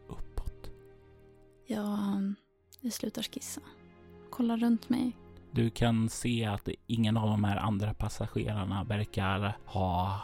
uppåt. 0.08 0.72
Jag, 1.68 2.34
jag 2.82 2.94
slutar 2.94 3.22
skissa. 3.22 3.62
Kollar 4.30 4.58
runt 4.58 4.90
mig. 4.90 5.12
Du 5.52 5.70
kan 5.70 6.10
se 6.10 6.46
att 6.46 6.70
ingen 6.88 7.18
av 7.18 7.30
de 7.30 7.44
här 7.44 7.58
andra 7.58 7.94
passagerarna 7.94 8.84
verkar 8.84 9.58
ha 9.66 10.22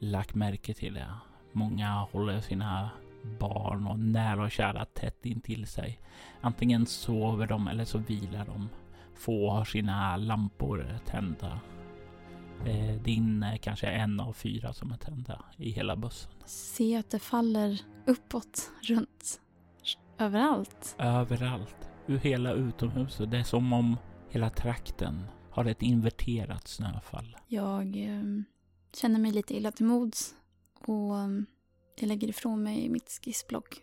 lagt 0.00 0.34
märke 0.34 0.74
till 0.74 0.94
det. 0.94 1.14
Många 1.52 1.92
håller 1.92 2.40
sina 2.40 2.90
barn 3.38 3.86
och 3.86 3.98
nära 3.98 4.44
och 4.44 4.50
kära 4.50 4.84
tätt 4.84 5.26
intill 5.26 5.66
sig. 5.66 6.00
Antingen 6.40 6.86
sover 6.86 7.46
de 7.46 7.68
eller 7.68 7.84
så 7.84 7.98
vilar 7.98 8.46
de. 8.46 8.68
Få 9.14 9.50
har 9.50 9.64
sina 9.64 10.16
lampor 10.16 10.98
tända. 11.06 11.60
Eh, 12.66 13.02
din 13.02 13.42
är 13.42 13.56
kanske 13.56 13.86
en 13.86 14.20
av 14.20 14.32
fyra 14.32 14.72
som 14.72 14.92
är 14.92 14.96
tända 14.96 15.44
i 15.56 15.70
hela 15.70 15.96
bussen. 15.96 16.30
Se 16.44 16.96
att 16.96 17.10
det 17.10 17.18
faller 17.18 17.80
uppåt, 18.06 18.70
runt, 18.82 19.40
överallt. 20.18 20.96
Överallt. 20.98 21.90
Ur 22.06 22.18
hela 22.18 22.52
utomhuset. 22.52 23.30
Det 23.30 23.38
är 23.38 23.44
som 23.44 23.72
om 23.72 23.96
hela 24.28 24.50
trakten 24.50 25.24
har 25.50 25.64
ett 25.64 25.82
inverterat 25.82 26.68
snöfall. 26.68 27.36
Jag 27.46 27.96
eh, 27.96 28.22
känner 28.96 29.20
mig 29.20 29.32
lite 29.32 29.56
illa 29.56 29.72
till 29.72 29.86
mods 29.86 30.34
och 30.78 31.14
jag 32.00 32.08
lägger 32.08 32.28
ifrån 32.28 32.62
mig 32.62 32.88
mitt 32.88 33.20
skissblock. 33.24 33.82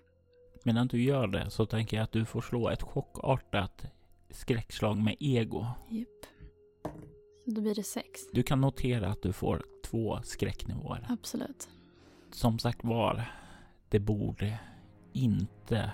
Medan 0.63 0.87
du 0.87 1.03
gör 1.03 1.27
det 1.27 1.49
så 1.49 1.65
tänker 1.65 1.97
jag 1.97 2.03
att 2.03 2.11
du 2.11 2.25
får 2.25 2.41
slå 2.41 2.69
ett 2.69 2.81
chockartat 2.81 3.85
skräckslag 4.29 4.97
med 4.97 5.15
ego. 5.19 5.65
Japp. 5.89 6.07
Så 7.45 7.51
då 7.51 7.61
blir 7.61 7.75
det 7.75 7.83
sex. 7.83 8.21
Du 8.33 8.43
kan 8.43 8.61
notera 8.61 9.09
att 9.09 9.21
du 9.21 9.33
får 9.33 9.65
två 9.85 10.19
skräcknivåer. 10.23 11.05
Absolut. 11.09 11.69
Som 12.31 12.59
sagt 12.59 12.83
var, 12.83 13.31
det 13.89 13.99
borde 13.99 14.59
inte 15.13 15.91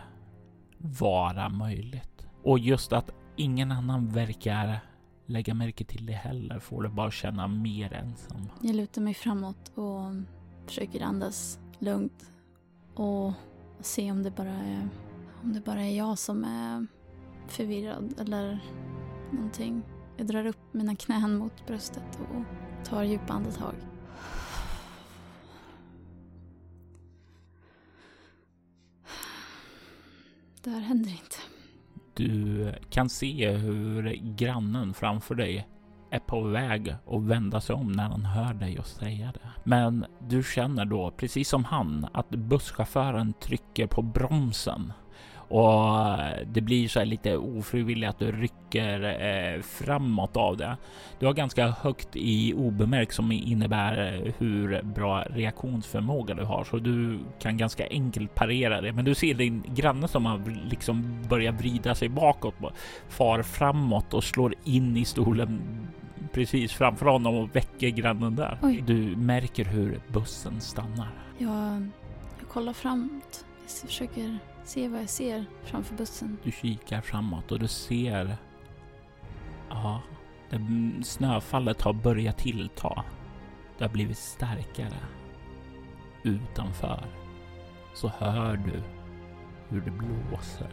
vara 0.77 1.49
möjligt. 1.49 2.27
Och 2.43 2.59
just 2.59 2.93
att 2.93 3.11
ingen 3.35 3.71
annan 3.71 4.09
verkar 4.09 4.79
lägga 5.25 5.53
märke 5.53 5.85
till 5.85 6.05
det 6.05 6.13
heller 6.13 6.59
får 6.59 6.83
dig 6.83 6.91
bara 6.91 7.11
känna 7.11 7.47
mer 7.47 7.93
ensam. 7.93 8.49
Jag 8.61 8.75
lutar 8.75 9.01
mig 9.01 9.13
framåt 9.13 9.71
och 9.75 10.11
försöker 10.65 11.01
andas 11.01 11.59
lugnt 11.79 12.31
och 12.93 13.33
se 13.79 14.11
om 14.11 14.23
det 14.23 14.31
bara 14.31 14.49
är, 14.49 14.89
om 15.43 15.53
det 15.53 15.61
bara 15.61 15.83
är 15.83 15.97
jag 15.97 16.17
som 16.17 16.43
är 16.43 16.87
förvirrad 17.47 18.13
eller 18.19 18.59
någonting. 19.31 19.83
Jag 20.17 20.27
drar 20.27 20.45
upp 20.45 20.73
mina 20.73 20.95
knän 20.95 21.37
mot 21.37 21.67
bröstet 21.67 22.19
och 22.19 22.43
tar 22.85 23.03
djupa 23.03 23.33
andetag. 23.33 23.75
Det 30.63 30.69
här 30.69 30.79
händer 30.79 31.09
inte. 31.09 31.37
Du 32.13 32.73
kan 32.89 33.09
se 33.09 33.51
hur 33.51 34.13
grannen 34.35 34.93
framför 34.93 35.35
dig 35.35 35.67
är 36.09 36.19
på 36.19 36.41
väg 36.41 36.95
att 37.07 37.21
vända 37.21 37.61
sig 37.61 37.75
om 37.75 37.91
när 37.91 38.09
han 38.09 38.25
hör 38.25 38.53
dig 38.53 38.79
och 38.79 38.85
säga 38.85 39.31
det. 39.33 39.49
Men 39.63 40.05
du 40.19 40.43
känner 40.43 40.85
då, 40.85 41.11
precis 41.11 41.49
som 41.49 41.63
han, 41.63 42.07
att 42.11 42.29
busschauffören 42.29 43.33
trycker 43.33 43.87
på 43.87 44.01
bromsen 44.01 44.93
och 45.49 46.17
det 46.45 46.61
blir 46.61 46.87
så 46.87 46.99
här 46.99 47.05
lite 47.05 47.37
ofrivilligt 47.37 48.09
att 48.09 48.19
du 48.19 48.31
rycker 48.31 49.03
eh, 49.03 49.61
framåt 49.61 50.37
av 50.37 50.57
det. 50.57 50.77
Du 51.19 51.25
har 51.25 51.33
ganska 51.33 51.67
högt 51.67 52.09
i 52.13 52.53
obemärkt 52.53 53.13
som 53.13 53.31
innebär 53.31 54.21
hur 54.37 54.81
bra 54.83 55.23
reaktionsförmåga 55.29 56.33
du 56.33 56.43
har, 56.43 56.63
så 56.63 56.77
du 56.77 57.19
kan 57.39 57.57
ganska 57.57 57.87
enkelt 57.89 58.35
parera 58.35 58.81
det. 58.81 58.93
Men 58.93 59.05
du 59.05 59.15
ser 59.15 59.33
din 59.33 59.63
granne 59.67 60.07
som 60.07 60.25
har 60.25 60.69
liksom 60.69 61.25
börjat 61.29 61.55
vrida 61.55 61.95
sig 61.95 62.09
bakåt, 62.09 62.53
far 63.09 63.43
framåt 63.43 64.13
och 64.13 64.23
slår 64.23 64.55
in 64.63 64.97
i 64.97 65.05
stolen 65.05 65.61
precis 66.33 66.73
framför 66.73 67.05
honom 67.05 67.35
och 67.35 67.55
väcker 67.55 67.89
grannen 67.89 68.35
där. 68.35 68.59
Oj. 68.61 68.83
Du 68.87 69.15
märker 69.15 69.65
hur 69.65 70.01
bussen 70.07 70.61
stannar. 70.61 71.09
Jag, 71.37 71.89
jag 72.39 72.49
kollar 72.49 72.73
framåt. 72.73 73.45
Jag 73.61 73.89
försöker 73.89 74.39
se 74.63 74.87
vad 74.87 75.01
jag 75.01 75.09
ser 75.09 75.45
framför 75.63 75.95
bussen. 75.95 76.37
Du 76.43 76.51
kikar 76.51 77.01
framåt 77.01 77.51
och 77.51 77.59
du 77.59 77.67
ser... 77.67 78.37
Ja, 79.69 80.01
det, 80.49 80.59
snöfallet 81.03 81.81
har 81.81 81.93
börjat 81.93 82.37
tillta. 82.37 83.03
Det 83.77 83.83
har 83.83 83.91
blivit 83.91 84.17
starkare. 84.17 84.97
Utanför 86.23 87.05
så 87.93 88.07
hör 88.07 88.57
du 88.57 88.83
hur 89.69 89.81
det 89.81 89.91
blåser. 89.91 90.69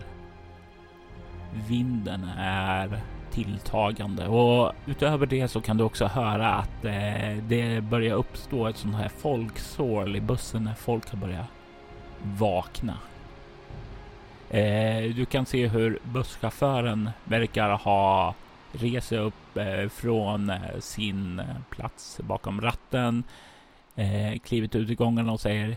Vinden 1.68 2.24
är 2.39 3.01
tilltagande 3.30 4.28
och 4.28 4.72
utöver 4.87 5.26
det 5.26 5.49
så 5.49 5.61
kan 5.61 5.76
du 5.76 5.84
också 5.84 6.07
höra 6.07 6.55
att 6.55 6.84
eh, 6.84 7.37
det 7.49 7.84
börjar 7.91 8.14
uppstå 8.14 8.66
ett 8.66 8.76
sånt 8.76 8.97
här 8.97 9.09
folksål 9.09 10.16
i 10.16 10.20
bussen 10.20 10.64
när 10.64 10.74
folk 10.74 11.11
har 11.11 11.18
börjat 11.18 11.47
vakna. 12.22 12.99
Eh, 14.51 15.14
du 15.14 15.26
kan 15.26 15.47
se 15.47 15.66
hur 15.66 15.99
busschauffören 16.03 17.11
verkar 17.24 17.70
ha 17.70 18.34
rest 18.72 19.09
sig 19.09 19.18
upp 19.18 19.57
eh, 19.57 19.88
från 19.88 20.51
eh, 20.51 20.78
sin 20.80 21.42
plats 21.70 22.20
bakom 22.22 22.61
ratten, 22.61 23.24
klivit 24.44 24.74
ut 24.74 24.90
i 24.90 24.94
gången 24.94 25.28
och 25.28 25.40
säger 25.40 25.76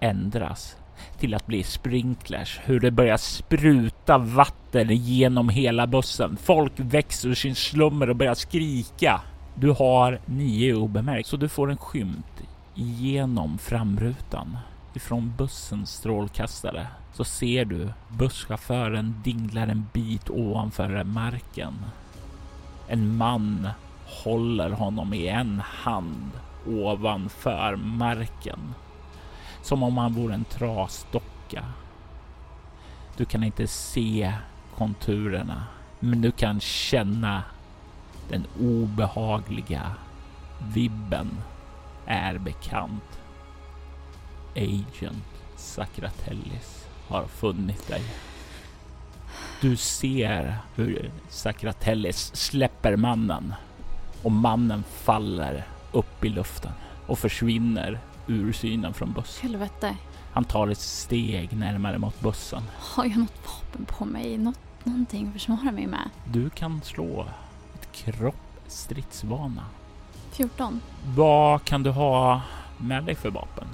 ändras 0.00 0.76
till 1.18 1.34
att 1.34 1.46
bli 1.46 1.62
sprinklers. 1.62 2.60
Hur 2.64 2.80
det 2.80 2.90
börjar 2.90 3.16
spruta 3.16 4.18
vatten 4.18 4.88
genom 4.90 5.48
hela 5.48 5.86
bussen. 5.86 6.36
Folk 6.36 6.72
växer 6.76 7.28
ur 7.28 7.34
sin 7.34 7.54
slummer 7.54 8.10
och 8.10 8.16
börjar 8.16 8.34
skrika. 8.34 9.20
Du 9.54 9.70
har 9.70 10.20
nio 10.26 10.74
obemärkt, 10.74 11.28
så 11.28 11.36
du 11.36 11.48
får 11.48 11.70
en 11.70 11.76
skymt 11.76 12.42
genom 12.74 13.58
framrutan 13.58 14.58
ifrån 14.94 15.32
bussens 15.36 15.90
strålkastare 15.90 16.86
så 17.12 17.24
ser 17.24 17.64
du 17.64 17.88
busschauffören 18.08 19.14
dinglar 19.24 19.66
en 19.66 19.86
bit 19.92 20.30
ovanför 20.30 21.04
marken. 21.04 21.74
En 22.88 23.16
man 23.16 23.68
håller 24.10 24.70
honom 24.70 25.14
i 25.14 25.28
en 25.28 25.60
hand 25.60 26.30
ovanför 26.66 27.76
marken. 27.76 28.74
Som 29.62 29.82
om 29.82 29.98
han 29.98 30.12
vore 30.12 30.34
en 30.34 30.44
trasdocka. 30.44 31.64
Du 33.16 33.24
kan 33.24 33.44
inte 33.44 33.66
se 33.66 34.32
konturerna, 34.76 35.64
men 36.00 36.20
du 36.20 36.30
kan 36.30 36.60
känna 36.60 37.42
den 38.28 38.46
obehagliga 38.60 39.94
vibben 40.72 41.38
är 42.06 42.38
bekant. 42.38 43.20
Agent 44.56 45.24
Sakratellis 45.56 46.88
har 47.08 47.24
funnit 47.24 47.88
dig. 47.88 48.02
Du 49.60 49.76
ser 49.76 50.56
hur 50.74 51.10
Sakratellis 51.28 52.36
släpper 52.36 52.96
mannen 52.96 53.54
och 54.22 54.32
mannen 54.32 54.84
faller 54.90 55.66
upp 55.92 56.24
i 56.24 56.28
luften 56.28 56.72
och 57.06 57.18
försvinner 57.18 58.00
ur 58.26 58.52
synen 58.52 58.94
från 58.94 59.12
bussen. 59.12 59.50
Helvete. 59.50 59.96
Han 60.32 60.44
tar 60.44 60.68
ett 60.68 60.78
steg 60.80 61.56
närmare 61.56 61.98
mot 61.98 62.20
bussen. 62.20 62.62
Har 62.78 63.04
jag 63.04 63.16
något 63.16 63.46
vapen 63.46 63.84
på 63.84 64.04
mig? 64.04 64.38
Något, 64.38 64.58
någonting 64.84 65.26
att 65.26 65.32
försvara 65.32 65.72
mig 65.72 65.86
med? 65.86 66.10
Du 66.24 66.50
kan 66.50 66.82
slå 66.82 67.26
ett 67.74 67.92
kroppsstridsvana. 67.92 69.64
14. 70.32 70.80
Vad 71.16 71.64
kan 71.64 71.82
du 71.82 71.90
ha 71.90 72.42
med 72.78 73.04
dig 73.04 73.14
för 73.14 73.30
vapen? 73.30 73.68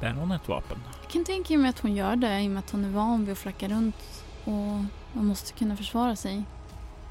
Bär 0.00 0.12
hon 0.12 0.32
ett 0.32 0.48
vapen? 0.48 0.78
Jag 1.02 1.10
kan 1.10 1.24
tänka 1.24 1.58
mig 1.58 1.70
att 1.70 1.80
hon 1.80 1.94
gör 1.94 2.16
det 2.16 2.40
i 2.40 2.46
och 2.46 2.50
med 2.50 2.58
att 2.58 2.70
hon 2.70 2.84
är 2.84 2.88
van 2.90 3.24
vid 3.24 3.32
att 3.32 3.38
flacka 3.38 3.68
runt 3.68 4.24
och 4.44 4.84
man 5.12 5.26
måste 5.26 5.52
kunna 5.52 5.76
försvara 5.76 6.16
sig. 6.16 6.44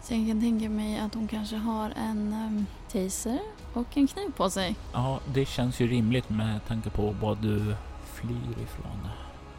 Så 0.06 0.14
jag 0.14 0.28
kan 0.28 0.41
tänka 0.41 0.70
mig 0.70 0.99
att 0.99 1.14
hon 1.14 1.28
kanske 1.28 1.56
har 1.56 1.93
en 1.95 2.34
um, 2.34 2.66
taser 2.91 3.39
och 3.74 3.97
en 3.97 4.08
kniv 4.08 4.32
på 4.38 4.49
sig. 4.49 4.76
Ja, 4.93 5.20
det 5.34 5.45
känns 5.45 5.80
ju 5.80 5.88
rimligt 5.88 6.30
med 6.30 6.66
tanke 6.68 6.89
på 6.89 7.16
vad 7.22 7.38
du 7.38 7.76
flyr 8.14 8.64
ifrån. 8.64 9.08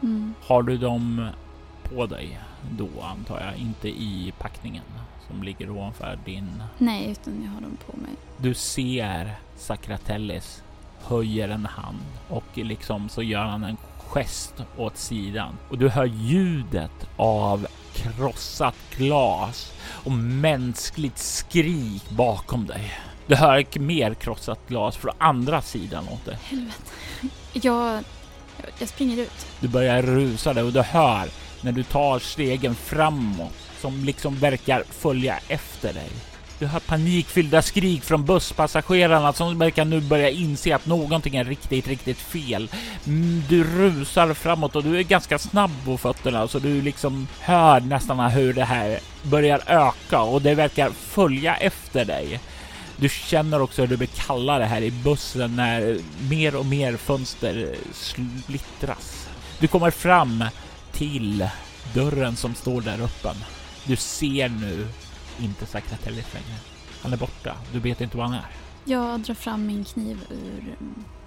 Mm. 0.01 0.33
Har 0.41 0.63
du 0.63 0.77
dem 0.77 1.29
på 1.83 2.05
dig 2.05 2.39
då 2.71 2.87
antar 3.01 3.41
jag, 3.41 3.57
inte 3.57 3.87
i 3.87 4.33
packningen 4.39 4.83
som 5.27 5.43
ligger 5.43 5.69
ovanför 5.69 6.19
din? 6.25 6.63
Nej, 6.77 7.11
utan 7.11 7.43
jag 7.43 7.51
har 7.51 7.61
dem 7.61 7.77
på 7.85 7.97
mig. 7.97 8.11
Du 8.37 8.53
ser 8.53 9.35
Sakratellis 9.57 10.63
höjer 11.03 11.49
en 11.49 11.65
hand 11.65 12.05
och 12.29 12.57
liksom 12.57 13.09
så 13.09 13.23
gör 13.23 13.43
han 13.43 13.63
en 13.63 13.77
gest 14.07 14.53
åt 14.77 14.97
sidan 14.97 15.57
och 15.69 15.77
du 15.77 15.89
hör 15.89 16.05
ljudet 16.05 17.07
av 17.17 17.67
krossat 17.93 18.75
glas 18.97 19.73
och 19.87 20.11
mänskligt 20.11 21.17
skrik 21.17 22.09
bakom 22.09 22.65
dig. 22.65 22.93
Du 23.27 23.35
hör 23.35 23.79
mer 23.79 24.13
krossat 24.13 24.59
glas 24.67 24.97
från 24.97 25.13
andra 25.17 25.61
sidan 25.61 26.07
åt 26.07 26.25
dig. 26.25 26.37
Helvete. 26.43 26.91
Jag, 27.53 28.03
jag 28.79 28.89
springer 28.89 29.17
ut. 29.17 29.47
Du 29.59 29.67
börjar 29.67 30.01
rusa 30.01 30.53
dig 30.53 30.63
och 30.63 30.73
du 30.73 30.81
hör 30.81 31.27
när 31.61 31.71
du 31.71 31.83
tar 31.83 32.19
stegen 32.19 32.75
framåt 32.75 33.53
som 33.79 34.05
liksom 34.05 34.35
verkar 34.35 34.83
följa 34.89 35.39
efter 35.47 35.93
dig. 35.93 36.09
Du 36.59 36.65
hör 36.65 36.79
panikfyllda 36.79 37.61
skrik 37.61 38.03
från 38.03 38.25
busspassagerarna 38.25 39.33
som 39.33 39.59
verkar 39.59 39.85
nu 39.85 40.01
börja 40.01 40.29
inse 40.29 40.75
att 40.75 40.85
någonting 40.85 41.35
är 41.35 41.45
riktigt, 41.45 41.87
riktigt 41.87 42.17
fel. 42.17 42.69
Mm, 43.07 43.43
du 43.49 43.63
rusar 43.63 44.33
framåt 44.33 44.75
och 44.75 44.83
du 44.83 44.97
är 44.97 45.03
ganska 45.03 45.39
snabb 45.39 45.71
på 45.85 45.97
fötterna 45.97 46.47
så 46.47 46.59
du 46.59 46.81
liksom 46.81 47.27
hör 47.39 47.79
nästan 47.79 48.19
hur 48.19 48.53
det 48.53 48.63
här 48.63 48.99
börjar 49.23 49.61
öka 49.67 50.21
och 50.21 50.41
det 50.41 50.55
verkar 50.55 50.89
följa 50.89 51.55
efter 51.55 52.05
dig. 52.05 52.39
Du 52.95 53.09
känner 53.09 53.61
också 53.61 53.81
hur 53.81 53.89
det 53.89 53.97
blir 53.97 54.09
kallare 54.27 54.63
här 54.63 54.81
i 54.81 54.91
bussen 54.91 55.55
när 55.55 55.97
mer 56.29 56.55
och 56.55 56.65
mer 56.65 56.97
fönster 56.97 57.75
splittras. 57.93 59.29
Du 59.59 59.67
kommer 59.67 59.91
fram 59.91 60.43
till 60.91 61.49
dörren 61.93 62.35
som 62.35 62.55
står 62.55 62.81
där 62.81 63.01
öppen. 63.01 63.35
Du 63.85 63.95
ser 63.95 64.49
nu 64.49 64.87
inte 65.39 65.65
Sakratellis 65.65 66.33
längre. 66.33 66.59
Han 67.01 67.13
är 67.13 67.17
borta. 67.17 67.55
Du 67.73 67.79
vet 67.79 68.01
inte 68.01 68.17
var 68.17 68.23
han 68.23 68.33
är. 68.33 68.45
Jag 68.85 69.19
drar 69.19 69.35
fram 69.35 69.65
min 69.65 69.85
kniv 69.85 70.25
ur 70.29 70.75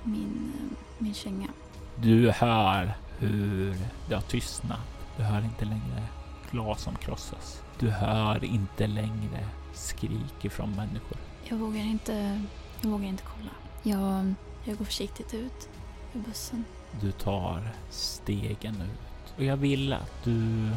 min, 0.02 0.52
min 0.98 1.14
känga. 1.14 1.48
Du 1.96 2.30
hör 2.30 2.94
hur 3.18 3.76
det 4.08 4.14
har 4.14 4.22
tystnat. 4.22 4.80
Du 5.16 5.22
hör 5.22 5.44
inte 5.44 5.64
längre 5.64 6.02
glas 6.50 6.82
som 6.82 6.96
krossas. 6.96 7.62
Du 7.78 7.90
hör 7.90 8.44
inte 8.44 8.86
längre 8.86 9.48
skrik 9.74 10.44
ifrån 10.44 10.70
människor. 10.70 11.18
Jag 11.44 11.56
vågar 11.56 11.80
inte, 11.80 12.42
jag 12.80 12.90
vågar 12.90 13.06
inte 13.06 13.22
kolla. 13.36 13.50
Jag, 13.82 14.34
jag 14.64 14.78
går 14.78 14.84
försiktigt 14.84 15.34
ut 15.34 15.68
ur 16.14 16.20
bussen. 16.20 16.64
Du 17.00 17.12
tar 17.12 17.70
stegen 17.90 18.74
ut. 18.74 19.34
Och 19.36 19.44
jag 19.44 19.56
vill 19.56 19.92
att 19.92 20.24
du, 20.24 20.70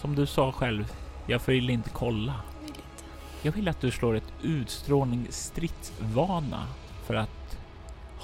som 0.00 0.14
du 0.14 0.26
sa 0.26 0.52
själv, 0.52 0.92
jag 1.26 1.40
vill 1.46 1.70
inte 1.70 1.90
kolla. 1.90 2.34
Jag 2.62 2.62
vill 2.62 2.70
inte. 2.70 3.04
Jag 3.42 3.52
vill 3.52 3.68
att 3.68 3.80
du 3.80 3.90
slår 3.90 4.14
ett 4.16 4.32
utstrålning 4.42 5.26
stridsvana 5.30 6.66
för 7.06 7.14
att 7.14 7.58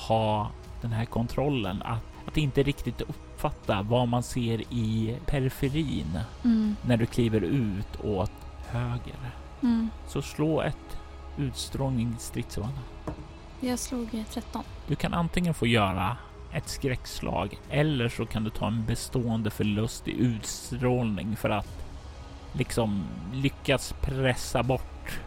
ha 0.08 0.50
den 0.82 0.92
här 0.92 1.04
kontrollen. 1.04 1.82
Att, 1.82 2.02
att 2.26 2.36
inte 2.36 2.62
riktigt 2.62 3.00
uppfatta 3.00 3.82
vad 3.82 4.08
man 4.08 4.22
ser 4.22 4.60
i 4.74 5.16
periferin 5.26 6.18
Mm, 6.44 6.76
när 6.86 6.96
du 6.96 7.06
kliver 7.06 7.40
ut 7.40 8.00
åt 8.04 8.32
höger. 8.66 9.30
mm. 9.62 9.88
Så 10.08 10.22
slå 10.22 10.60
ett 10.62 10.98
utstrålning 11.38 12.16
stridsvana. 12.18 12.78
Jag 13.60 13.78
slog 13.78 14.14
eh, 14.14 14.24
13. 14.30 14.62
Du 14.86 14.96
kan 14.96 15.14
antingen 15.14 15.54
få 15.54 15.66
göra 15.66 16.16
ett 16.52 16.68
skräckslag 16.68 17.58
eller 17.70 18.08
så 18.08 18.26
kan 18.26 18.44
du 18.44 18.50
ta 18.50 18.66
en 18.66 18.84
bestående 18.86 19.50
förlust 19.50 20.08
i 20.08 20.18
utstrålning 20.20 21.36
för 21.36 21.50
att 21.50 21.79
liksom 22.52 23.04
lyckas 23.32 23.94
pressa 24.00 24.62
bort 24.62 25.20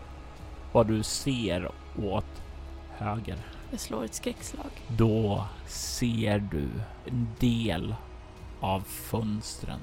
vad 0.71 0.87
du 0.87 1.03
ser 1.03 1.71
åt 2.03 2.43
höger. 2.97 3.37
Jag 3.71 3.79
slår 3.79 4.05
ett 4.05 4.13
skräckslag. 4.13 4.71
Då 4.87 5.45
ser 5.67 6.39
du 6.39 6.69
en 7.05 7.27
del 7.39 7.95
av 8.59 8.81
fönstren 8.81 9.79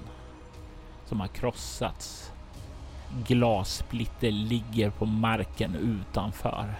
som 1.07 1.20
har 1.20 1.28
krossats. 1.28 2.32
Glassplitter 3.26 4.30
ligger 4.30 4.91
på 4.91 5.07
marken 5.07 5.74
utanför. 5.74 6.74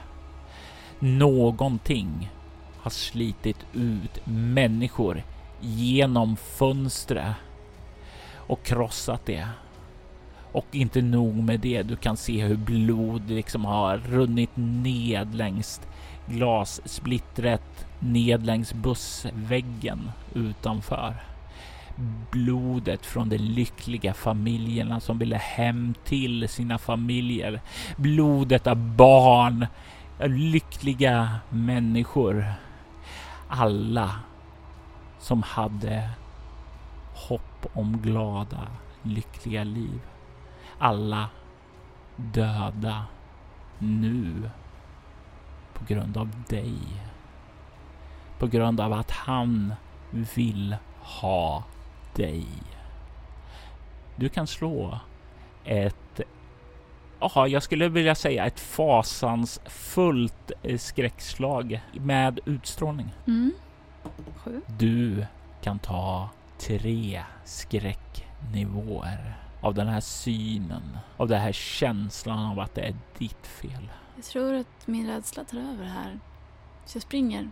Någonting 0.99 2.31
har 2.79 2.91
slitit 2.91 3.67
ut 3.73 4.27
människor 4.27 5.23
genom 5.61 6.37
fönstret 6.37 7.35
och 8.35 8.63
krossat 8.63 9.27
det. 9.27 9.49
Och 10.53 10.67
inte 10.73 11.03
nog 11.03 11.37
med 11.37 11.61
det, 11.61 11.83
du 11.83 11.97
kan 11.97 12.17
se 12.17 12.45
hur 12.45 12.57
blod 12.57 13.31
liksom 13.31 13.65
har 13.65 13.97
runnit 13.97 14.51
ned 14.55 15.35
längs 15.35 15.81
glassplittret 16.27 17.87
ned 17.99 18.47
längs 18.47 18.75
bussväggen 18.75 20.11
utanför. 20.35 21.15
Blodet 22.31 23.07
från 23.07 23.29
de 23.29 23.39
lyckliga 23.39 24.15
familjerna 24.15 25.01
som 25.01 25.19
ville 25.19 25.37
hem 25.37 25.95
till 26.05 26.49
sina 26.49 26.79
familjer. 26.79 27.61
Blodet 27.97 28.67
av 28.67 28.77
barn, 28.77 29.67
lyckliga 30.25 31.31
människor. 31.49 32.45
Alla 33.49 34.15
som 35.19 35.43
hade 35.43 36.11
hopp 37.15 37.67
om 37.73 38.01
glada, 38.03 38.67
lyckliga 39.03 39.65
liv. 39.65 40.01
Alla 40.83 41.29
döda 42.17 43.05
nu 43.79 44.51
på 45.73 45.85
grund 45.85 46.17
av 46.17 46.31
dig. 46.49 46.79
På 48.39 48.47
grund 48.47 48.81
av 48.81 48.93
att 48.93 49.11
han 49.11 49.75
vill 50.11 50.77
ha 50.99 51.65
dig. 52.15 52.47
Du 54.17 54.29
kan 54.29 54.47
slå 54.47 54.99
ett, 55.65 56.21
ja, 57.21 57.47
jag 57.47 57.63
skulle 57.63 57.89
vilja 57.89 58.15
säga 58.15 58.47
ett 58.47 58.61
fasansfullt 58.61 60.53
eh, 60.63 60.79
skräckslag 60.79 61.81
med 61.93 62.41
utstrålning. 62.45 63.11
Mm. 63.27 63.53
Du 64.67 65.27
kan 65.63 65.79
ta 65.79 66.29
tre 66.59 67.23
skräcknivåer 67.45 69.37
av 69.61 69.75
den 69.75 69.89
här 69.89 70.01
synen, 70.01 70.99
av 71.17 71.29
den 71.29 71.41
här 71.41 71.53
känslan 71.53 72.39
av 72.39 72.61
att 72.61 72.75
det 72.75 72.81
är 72.81 72.95
ditt 73.19 73.47
fel. 73.47 73.91
Jag 74.17 74.25
tror 74.25 74.55
att 74.55 74.87
min 74.87 75.07
rädsla 75.07 75.45
tar 75.45 75.59
över 75.59 75.85
här. 75.85 76.19
Så 76.85 76.97
jag 76.97 77.03
springer 77.03 77.51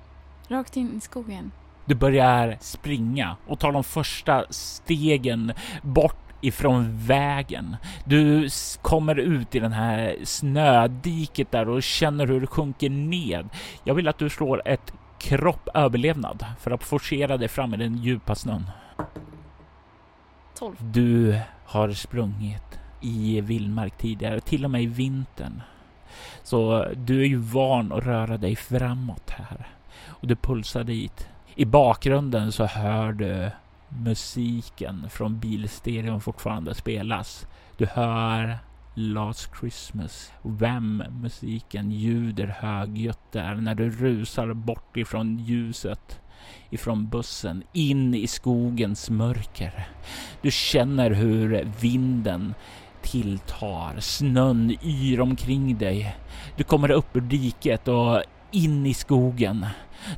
rakt 0.49 0.77
in 0.77 0.97
i 0.97 1.01
skogen. 1.01 1.53
Du 1.85 1.95
börjar 1.95 2.59
springa 2.61 3.37
och 3.47 3.59
tar 3.59 3.73
de 3.73 3.85
första 3.85 4.45
stegen 4.51 5.53
bort 5.83 6.29
ifrån 6.41 6.99
vägen. 6.99 7.77
Du 8.05 8.49
kommer 8.83 9.19
ut 9.19 9.55
i 9.55 9.59
den 9.59 9.73
här 9.73 10.17
snödiket 10.25 11.51
där 11.51 11.69
och 11.69 11.83
känner 11.83 12.27
hur 12.27 12.41
det 12.41 12.47
sjunker 12.47 12.91
ned. 12.91 13.49
Jag 13.85 13.95
vill 13.95 14.09
att 14.09 14.19
du 14.19 14.31
slår 14.31 14.63
ett 14.65 14.93
kropp 15.19 15.69
överlevnad 15.75 16.47
för 16.61 16.71
att 16.71 16.85
forcera 16.85 17.37
dig 17.37 17.49
fram 17.49 17.75
i 17.75 17.77
den 17.77 17.97
djupa 17.97 18.35
snön. 18.35 18.71
12. 20.59 20.77
Du 20.81 21.41
har 21.69 21.93
sprungit 21.93 22.79
i 23.01 23.41
vildmark 23.41 23.99
tidigare, 23.99 24.41
till 24.41 24.65
och 24.65 24.71
med 24.71 24.83
i 24.83 24.87
vintern. 24.87 25.63
Så 26.43 26.87
du 26.97 27.21
är 27.21 27.27
ju 27.27 27.37
van 27.37 27.93
att 27.93 28.05
röra 28.05 28.37
dig 28.37 28.57
framåt 28.57 29.31
här. 29.31 29.69
Och 30.07 30.27
du 30.27 30.37
pulsar 30.37 30.85
dit. 30.85 31.29
I 31.55 31.65
bakgrunden 31.65 32.53
så 32.53 32.65
hör 32.65 33.13
du 33.13 33.51
musiken 33.89 35.11
från 35.11 35.39
bilstereon 35.39 36.21
fortfarande 36.21 36.75
spelas. 36.75 37.47
Du 37.77 37.87
hör 37.87 38.59
Last 38.95 39.51
Christmas. 39.61 40.33
Vem 40.43 41.03
musiken 41.21 41.93
ljuder 41.93 42.47
högljutt 42.47 43.33
där 43.33 43.55
när 43.55 43.75
du 43.75 43.91
rusar 43.91 44.55
bort 44.55 44.97
ifrån 44.97 45.39
ljuset 45.39 46.21
ifrån 46.71 47.09
bussen 47.09 47.63
in 47.73 48.15
i 48.15 48.27
skogens 48.27 49.11
mörker. 49.11 49.89
Du 50.43 50.51
känner 50.51 51.11
hur 51.11 51.73
vinden 51.81 52.55
tilltar, 53.03 54.01
snön 54.01 54.77
yr 54.83 55.21
omkring 55.21 55.79
dig. 55.79 56.17
Du 56.57 56.65
kommer 56.65 56.91
upp 56.91 57.17
ur 57.17 57.21
diket 57.21 57.89
och 57.89 58.23
in 58.51 58.87
i 58.87 58.95
skogen. 58.95 59.67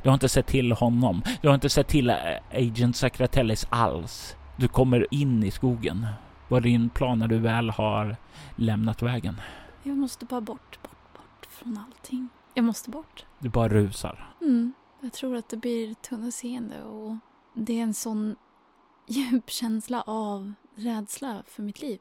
Du 0.03 0.09
har 0.09 0.13
inte 0.13 0.29
sett 0.29 0.47
till 0.47 0.71
honom. 0.71 1.21
Du 1.41 1.47
har 1.47 1.55
inte 1.55 1.69
sett 1.69 1.87
till 1.87 2.09
eh, 2.09 2.15
Agent 2.51 2.95
Sacratellis 2.95 3.67
alls. 3.69 4.35
Du 4.57 4.67
kommer 4.67 5.07
in 5.11 5.43
i 5.43 5.51
skogen. 5.51 6.07
Vad 6.47 6.57
är 6.57 6.63
din 6.63 6.89
plan 6.89 7.19
när 7.19 7.27
du 7.27 7.37
väl 7.39 7.69
har 7.69 8.15
lämnat 8.55 9.01
vägen? 9.01 9.41
Jag 9.83 9.97
måste 9.97 10.25
bara 10.25 10.41
bort, 10.41 10.79
bort, 10.83 11.13
bort 11.13 11.47
från 11.49 11.77
allting. 11.77 12.29
Jag 12.53 12.65
måste 12.65 12.89
bort. 12.89 13.25
Du 13.39 13.49
bara 13.49 13.69
rusar. 13.69 14.33
Mm. 14.41 14.73
Jag 15.01 15.13
tror 15.13 15.35
att 15.35 15.49
det 15.49 15.57
blir 15.57 15.93
tunnelseende 15.93 16.83
och 16.83 17.15
det 17.53 17.79
är 17.79 17.83
en 17.83 17.93
sån 17.93 18.35
djup 19.07 19.49
känsla 19.49 20.01
av 20.01 20.53
rädsla 20.75 21.43
för 21.47 21.63
mitt 21.63 21.81
liv. 21.81 21.99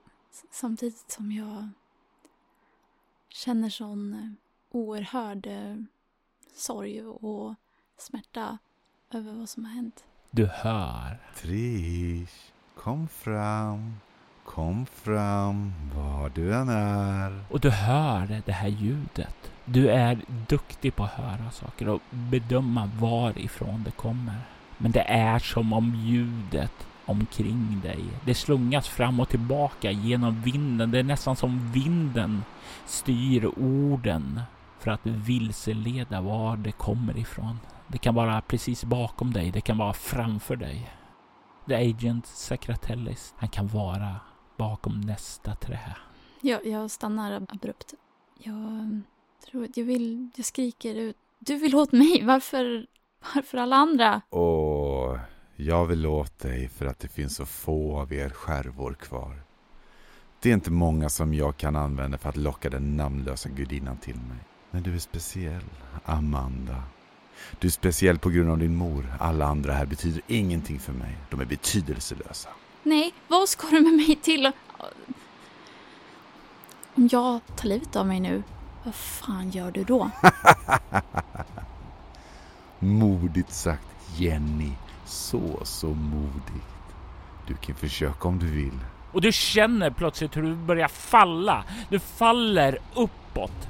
Samtidigt 0.51 1.11
som 1.11 1.33
jag 1.33 1.69
känner 3.29 3.71
sån 3.71 4.15
eh, 4.15 4.31
oerhörd 4.71 5.47
eh, 5.47 5.77
sorg 6.55 7.03
och 7.03 7.55
smärta 7.99 8.59
över 9.11 9.33
vad 9.33 9.49
som 9.49 9.65
har 9.65 9.73
hänt. 9.73 10.05
Du 10.31 10.47
hör. 10.47 11.19
Trish, 11.37 12.53
kom 12.75 13.09
fram. 13.09 13.95
Kom 14.45 14.87
fram, 14.87 15.73
var 15.95 16.29
du 16.29 16.55
än 16.55 16.69
är. 16.69 17.45
Och 17.51 17.61
du 17.61 17.71
hör 17.71 18.43
det 18.47 18.53
här 18.53 18.69
ljudet. 18.69 19.40
Du 19.73 19.91
är 19.91 20.19
duktig 20.49 20.97
på 20.97 21.05
att 21.05 21.11
höra 21.11 21.51
saker 21.51 21.89
och 21.89 22.01
bedöma 22.11 22.91
varifrån 23.01 23.83
det 23.85 23.91
kommer. 23.91 24.35
Men 24.79 24.93
det 24.93 25.01
är 25.03 25.39
som 25.39 25.73
om 25.73 25.95
ljudet 25.95 26.87
omkring 27.05 27.81
dig, 27.83 28.05
det 28.25 28.35
slungas 28.35 28.89
fram 28.89 29.21
och 29.21 29.29
tillbaka 29.29 29.91
genom 29.91 30.43
vinden. 30.43 30.91
Det 30.91 30.99
är 30.99 31.03
nästan 31.03 31.37
som 31.37 31.73
vinden 31.73 32.43
styr 32.87 33.47
orden 33.47 34.41
för 34.79 34.91
att 34.91 35.07
vilseleda 35.07 36.21
var 36.21 36.57
det 36.57 36.73
kommer 36.73 37.19
ifrån. 37.19 37.61
Det 37.87 37.99
kan 37.99 38.15
vara 38.15 38.41
precis 38.41 38.85
bakom 38.85 39.33
dig, 39.33 39.51
det 39.51 39.61
kan 39.61 39.79
vara 39.79 39.93
framför 39.93 40.57
dig. 40.57 40.91
The 41.69 41.75
Agent 41.75 42.27
Sacratellis, 42.27 43.35
han 43.37 43.49
kan 43.49 43.69
vara 43.69 44.17
bakom 44.57 45.01
nästa 45.01 45.55
trä. 45.55 45.97
Jag, 46.41 46.67
jag 46.67 46.91
stannar 46.91 47.47
abrupt. 47.49 47.95
Jag 48.39 49.03
tror 49.41 49.65
att 49.65 49.77
jag 49.77 49.85
vill, 49.85 50.29
jag 50.37 50.47
skriker 50.47 50.95
ut. 50.95 51.17
Du 51.39 51.57
vill 51.57 51.77
åt 51.77 51.93
mig, 51.93 52.23
varför, 52.25 52.87
varför 53.35 53.59
alla 53.59 53.77
andra? 53.77 54.21
Och 54.31 55.19
jag 55.57 55.87
vill 55.87 56.07
åt 56.07 56.39
dig 56.39 56.69
för 56.69 56.87
att 56.87 56.99
det 56.99 57.09
finns 57.09 57.37
så 57.37 57.47
få 57.47 57.99
av 57.99 58.13
er 58.13 58.29
skärvor 58.29 58.95
kvar. 58.95 59.43
Det 60.41 60.51
är 60.51 60.55
inte 60.55 60.71
många 60.71 61.09
som 61.09 61.35
jag 61.35 61.57
kan 61.57 61.77
använda 61.77 62.19
för 62.19 62.29
att 62.29 62.37
locka 62.37 62.71
den 62.71 62.97
namnlösa 62.97 63.49
gudinnan 63.49 63.97
till 63.97 64.17
mig. 64.17 64.39
Men 64.71 64.83
du 64.83 64.95
är 64.95 64.99
speciell, 64.99 65.65
Amanda. 66.05 66.83
Du 67.59 67.69
är 67.69 67.73
speciell 67.73 68.19
på 68.19 68.31
grund 68.31 68.51
av 68.51 68.59
din 68.59 68.75
mor. 68.75 69.15
Alla 69.21 69.47
andra 69.47 69.73
här 69.73 69.87
betyder 69.87 70.23
ingenting 70.27 70.79
för 70.79 70.93
mig. 70.93 71.17
De 71.31 71.41
är 71.41 71.45
betydelselösa. 71.45 72.49
Nej, 72.83 73.15
vad 73.29 73.49
ska 73.49 73.67
du 73.71 73.81
med 73.81 73.93
mig 73.93 74.17
till? 74.23 74.53
Om 76.95 77.09
jag 77.13 77.41
tar 77.57 77.69
livet 77.69 77.97
av 77.97 78.07
mig 78.07 78.21
nu, 78.21 78.43
vad 78.85 78.95
fan 78.95 79.51
gör 79.51 79.71
du 79.71 79.85
då? 79.85 80.11
Modigt 82.79 83.53
sagt, 83.53 83.87
Jenny. 84.17 84.73
Så, 85.05 85.59
så 85.63 85.87
modigt. 85.87 86.67
Du 87.47 87.55
kan 87.55 87.75
försöka 87.75 88.29
om 88.29 88.39
du 88.39 88.47
vill. 88.47 88.79
Och 89.13 89.21
du 89.21 89.33
känner 89.33 89.91
plötsligt 89.91 90.37
hur 90.37 90.43
du 90.43 90.55
börjar 90.55 90.89
falla. 90.89 91.65
Du 91.89 91.99
faller 91.99 92.79
uppåt. 92.95 93.69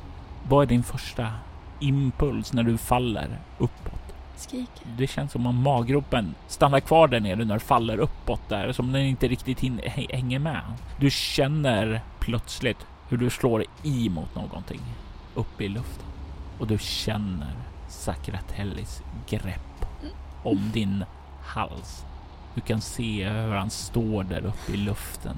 Vad 0.48 0.62
är 0.62 0.66
din 0.66 0.82
första 0.82 1.32
impuls 1.80 2.52
när 2.52 2.62
du 2.62 2.78
faller 2.78 3.38
uppåt? 3.58 4.00
Skriker. 4.36 4.86
Det 4.98 5.06
känns 5.06 5.32
som 5.32 5.46
om 5.46 5.62
maggropen 5.62 6.34
stannar 6.48 6.80
kvar 6.80 7.08
där 7.08 7.20
nere 7.20 7.44
när 7.44 7.54
du 7.54 7.60
faller 7.60 7.98
uppåt 7.98 8.48
där, 8.48 8.72
som 8.72 8.92
den 8.92 9.02
inte 9.02 9.28
riktigt 9.28 9.60
hänger 10.10 10.38
med. 10.38 10.60
Du 10.98 11.10
känner 11.10 12.00
plötsligt 12.18 12.86
hur 13.10 13.16
du 13.16 13.30
slår 13.30 13.64
i 13.82 14.08
mot 14.08 14.34
någonting 14.34 14.80
uppe 15.34 15.64
i 15.64 15.68
luften. 15.68 16.06
Och 16.58 16.66
du 16.66 16.78
känner 16.78 17.56
Sakratellis 17.88 19.02
grepp 19.28 19.86
om 20.42 20.70
din 20.72 21.04
hals. 21.42 22.04
Du 22.54 22.60
kan 22.60 22.80
se 22.80 23.28
hur 23.28 23.54
han 23.54 23.70
står 23.70 24.24
där 24.24 24.46
uppe 24.46 24.72
i 24.72 24.76
luften, 24.76 25.36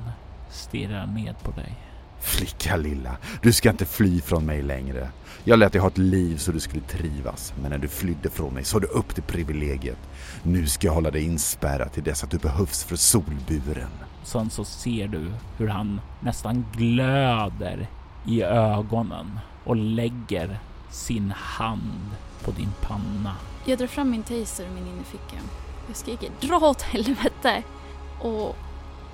stirrar 0.50 1.06
ned 1.06 1.34
på 1.42 1.50
dig. 1.50 1.74
Flicka 2.22 2.76
lilla, 2.76 3.16
du 3.42 3.52
ska 3.52 3.70
inte 3.70 3.84
fly 3.84 4.20
från 4.20 4.46
mig 4.46 4.62
längre. 4.62 5.08
Jag 5.44 5.58
lät 5.58 5.72
dig 5.72 5.80
ha 5.80 5.88
ett 5.88 5.98
liv 5.98 6.36
så 6.36 6.52
du 6.52 6.60
skulle 6.60 6.82
trivas, 6.82 7.54
men 7.62 7.70
när 7.70 7.78
du 7.78 7.88
flydde 7.88 8.30
från 8.30 8.54
mig 8.54 8.64
så 8.64 8.78
du 8.78 8.86
upp 8.86 9.14
till 9.14 9.22
privilegiet. 9.22 9.98
Nu 10.42 10.66
ska 10.66 10.86
jag 10.86 10.94
hålla 10.94 11.10
dig 11.10 11.24
inspärrad 11.24 11.92
till 11.92 12.02
dess 12.02 12.24
att 12.24 12.30
du 12.30 12.38
behövs 12.38 12.84
för 12.84 12.96
solburen. 12.96 13.90
Sen 14.24 14.50
så 14.50 14.64
ser 14.64 15.08
du 15.08 15.32
hur 15.58 15.68
han 15.68 16.00
nästan 16.20 16.66
glöder 16.72 17.88
i 18.26 18.42
ögonen 18.42 19.38
och 19.64 19.76
lägger 19.76 20.58
sin 20.90 21.30
hand 21.36 22.10
på 22.44 22.50
din 22.50 22.72
panna. 22.80 23.36
Jag 23.64 23.78
drar 23.78 23.86
fram 23.86 24.10
min 24.10 24.22
taser 24.22 24.64
ur 24.64 24.70
min 24.70 24.86
innerficka. 24.86 25.36
Jag 25.86 25.96
skriker 25.96 26.30
dra 26.40 26.56
åt 26.56 26.82
helvete! 26.82 27.62
Och 28.20 28.56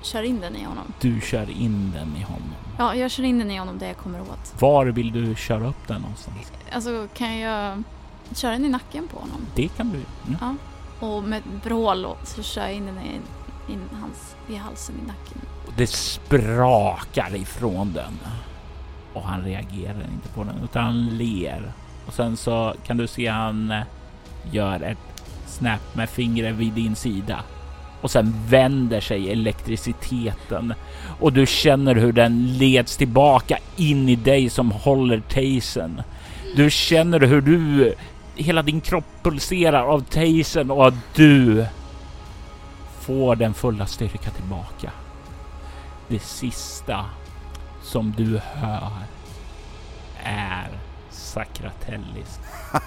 kör 0.02 0.22
in 0.22 0.40
den 0.40 0.56
i 0.56 0.64
honom. 0.64 0.92
Du 1.00 1.20
kör 1.20 1.50
in 1.50 1.92
den 1.94 2.16
i 2.16 2.22
honom. 2.22 2.54
Ja, 2.78 2.94
jag 2.94 3.10
kör 3.10 3.24
in 3.24 3.38
den 3.38 3.50
i 3.50 3.58
honom 3.58 3.78
där 3.78 3.86
jag 3.86 3.96
kommer 3.96 4.20
åt. 4.20 4.54
Var 4.60 4.86
vill 4.86 5.12
du 5.12 5.34
köra 5.34 5.68
upp 5.68 5.88
den 5.88 6.00
någonstans? 6.00 6.52
Alltså, 6.72 7.08
kan 7.14 7.38
jag 7.38 7.82
köra 8.34 8.52
den 8.52 8.64
i 8.64 8.68
nacken 8.68 9.08
på 9.08 9.18
honom? 9.18 9.40
Det 9.54 9.68
kan 9.68 9.90
du. 9.90 10.00
Ja. 10.40 10.54
Och 11.06 11.22
med 11.22 11.38
ett 11.38 11.72
och 12.04 12.18
så 12.28 12.42
kör 12.42 12.62
jag 12.62 12.74
in 12.74 12.86
den 12.86 12.98
i, 12.98 13.20
in 13.72 13.80
hans, 14.00 14.36
i 14.48 14.56
halsen 14.56 14.94
i 15.04 15.06
nacken. 15.06 15.40
Det 15.76 15.86
sprakar 15.86 17.36
ifrån 17.36 17.92
den. 17.92 18.18
Och 19.12 19.22
han 19.22 19.42
reagerar 19.42 20.06
inte 20.12 20.28
på 20.28 20.44
den 20.44 20.54
utan 20.64 20.84
han 20.84 21.06
ler. 21.06 21.72
Och 22.06 22.14
sen 22.14 22.36
så 22.36 22.74
kan 22.86 22.96
du 22.96 23.06
se 23.06 23.26
han 23.26 23.70
eh, 23.70 23.82
gör 24.50 24.80
ett 24.80 25.32
snap 25.46 25.94
med 25.94 26.10
fingret 26.10 26.54
vid 26.54 26.72
din 26.72 26.96
sida. 26.96 27.40
Och 28.00 28.10
sen 28.10 28.34
vänder 28.48 29.00
sig 29.00 29.32
elektriciteten 29.32 30.74
och 31.20 31.32
du 31.32 31.46
känner 31.46 31.94
hur 31.94 32.12
den 32.12 32.58
leds 32.58 32.96
tillbaka 32.96 33.58
in 33.76 34.08
i 34.08 34.16
dig 34.16 34.50
som 34.50 34.70
håller 34.70 35.20
tasen. 35.20 36.02
Du 36.56 36.70
känner 36.70 37.20
hur 37.20 37.40
du, 37.40 37.94
hela 38.34 38.62
din 38.62 38.80
kropp 38.80 39.04
pulserar 39.22 39.82
av 39.82 40.00
tasen 40.00 40.70
och 40.70 40.88
att 40.88 41.14
du 41.14 41.66
får 43.00 43.36
den 43.36 43.54
fulla 43.54 43.86
styrka 43.86 44.30
tillbaka. 44.30 44.92
Det 46.08 46.22
sista 46.22 47.04
som 47.82 48.14
du 48.16 48.40
hör 48.54 48.90
är 50.24 50.68
Sakratellis. 51.10 52.38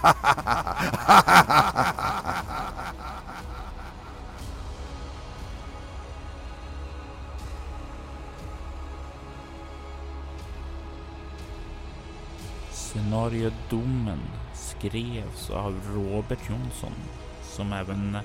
Scenariodomen 12.92 14.20
skrevs 14.54 15.50
av 15.50 15.82
Robert 15.96 16.50
Jonsson 16.50 16.94
som 17.42 17.74
även 17.74 18.18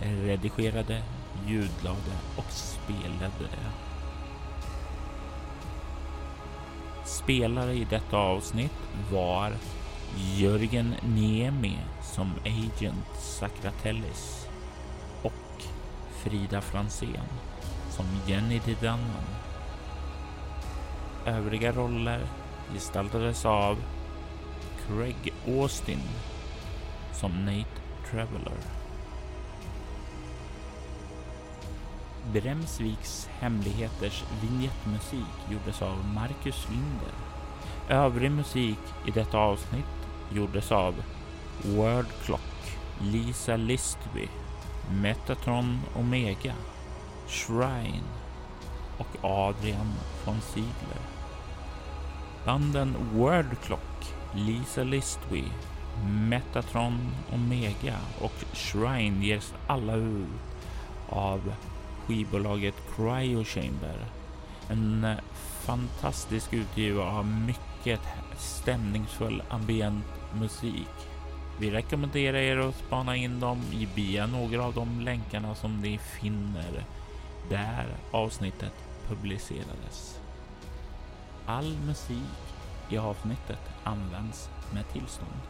redigerade, 0.00 1.02
ljudlade 1.46 2.14
och 2.36 2.52
spelade. 2.52 3.50
Spelare 7.04 7.72
i 7.72 7.86
detta 7.90 8.16
avsnitt 8.16 8.72
var 9.12 9.52
Jörgen 10.36 10.94
Niemi 11.02 11.78
som 12.02 12.32
Agent 12.44 13.16
Sakratellis 13.18 14.48
och 15.22 15.62
Frida 16.12 16.60
Fransén 16.60 17.28
som 17.90 18.06
Jenny 18.26 18.60
Didannan. 18.64 19.24
Övriga 21.26 21.72
roller 21.72 22.20
gestaltades 22.72 23.44
av 23.44 23.78
Craig 24.86 25.32
Austin 25.46 26.00
som 27.12 27.32
Nate 27.44 27.80
Traveller. 28.10 28.58
Bremsviks 32.32 33.28
hemligheters 33.40 34.24
vignettmusik 34.42 35.50
gjordes 35.50 35.82
av 35.82 36.04
Marcus 36.14 36.68
Linder. 36.70 37.14
Övrig 37.88 38.30
musik 38.30 38.78
i 39.06 39.10
detta 39.10 39.38
avsnitt 39.38 40.08
gjordes 40.32 40.72
av 40.72 40.94
World 41.62 42.12
Clock. 42.24 42.40
Lisa 43.00 43.56
Listby, 43.56 44.28
Metatron 45.02 45.80
Omega, 45.96 46.54
Shrine 47.28 48.08
och 48.98 49.24
Adrian 49.24 49.92
von 50.24 50.40
Ziegler. 50.40 51.02
Banden 52.44 52.94
World 53.12 53.56
Clock, 53.62 53.93
Lisa 54.36 54.82
Listwe, 54.82 55.42
Metatron 56.28 56.98
Omega 57.32 57.98
och 58.20 58.32
Shrine 58.52 59.26
ges 59.26 59.54
alla 59.66 59.94
ut 59.94 60.28
av 61.08 61.54
skivbolaget 62.06 62.74
Cryo 62.96 63.44
Chamber. 63.44 63.96
En 64.68 65.04
eh, 65.04 65.16
fantastisk 65.66 66.52
utgivare 66.52 67.10
av 67.10 67.26
mycket 67.26 68.00
stämningsfull 68.38 69.42
ambient 69.48 70.04
musik. 70.34 71.08
Vi 71.60 71.70
rekommenderar 71.70 72.38
er 72.38 72.56
att 72.56 72.76
spana 72.76 73.16
in 73.16 73.40
dem 73.40 73.60
via 73.94 74.26
några 74.26 74.64
av 74.64 74.74
de 74.74 75.00
länkarna 75.00 75.54
som 75.54 75.80
ni 75.80 75.98
finner 75.98 76.84
där 77.48 77.86
avsnittet 78.10 78.74
publicerades. 79.08 80.20
All 81.46 81.76
musik 81.86 82.43
i 82.94 82.98
avsnittet 82.98 83.60
används 83.84 84.50
med 84.74 84.88
tillstånd. 84.88 85.40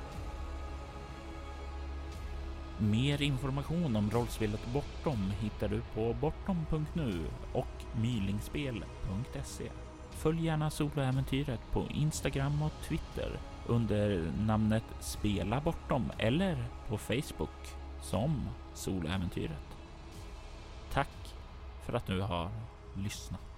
Mer 2.79 3.23
information 3.23 3.97
om 3.97 4.11
rollspelet 4.11 4.67
Bortom 4.73 5.33
hittar 5.41 5.69
du 5.69 5.81
på 5.81 6.17
bortom.nu 6.21 7.27
och 7.53 8.01
mylingspel.se. 8.01 9.71
Följ 10.11 10.45
gärna 10.45 10.71
soloäventyret 10.71 11.61
på 11.73 11.85
Instagram 11.91 12.63
och 12.63 12.73
Twitter 12.89 13.39
under 13.67 14.33
namnet 14.39 14.85
Spela 15.01 15.61
Bortom 15.61 16.13
eller 16.19 16.65
på 16.89 16.99
Facebook 16.99 17.77
som 18.03 18.49
Soloäventyret. 18.75 19.77
Tack 20.93 21.35
för 21.83 21.93
att 21.93 22.07
du 22.07 22.21
har 22.21 22.51
lyssnat. 22.95 23.54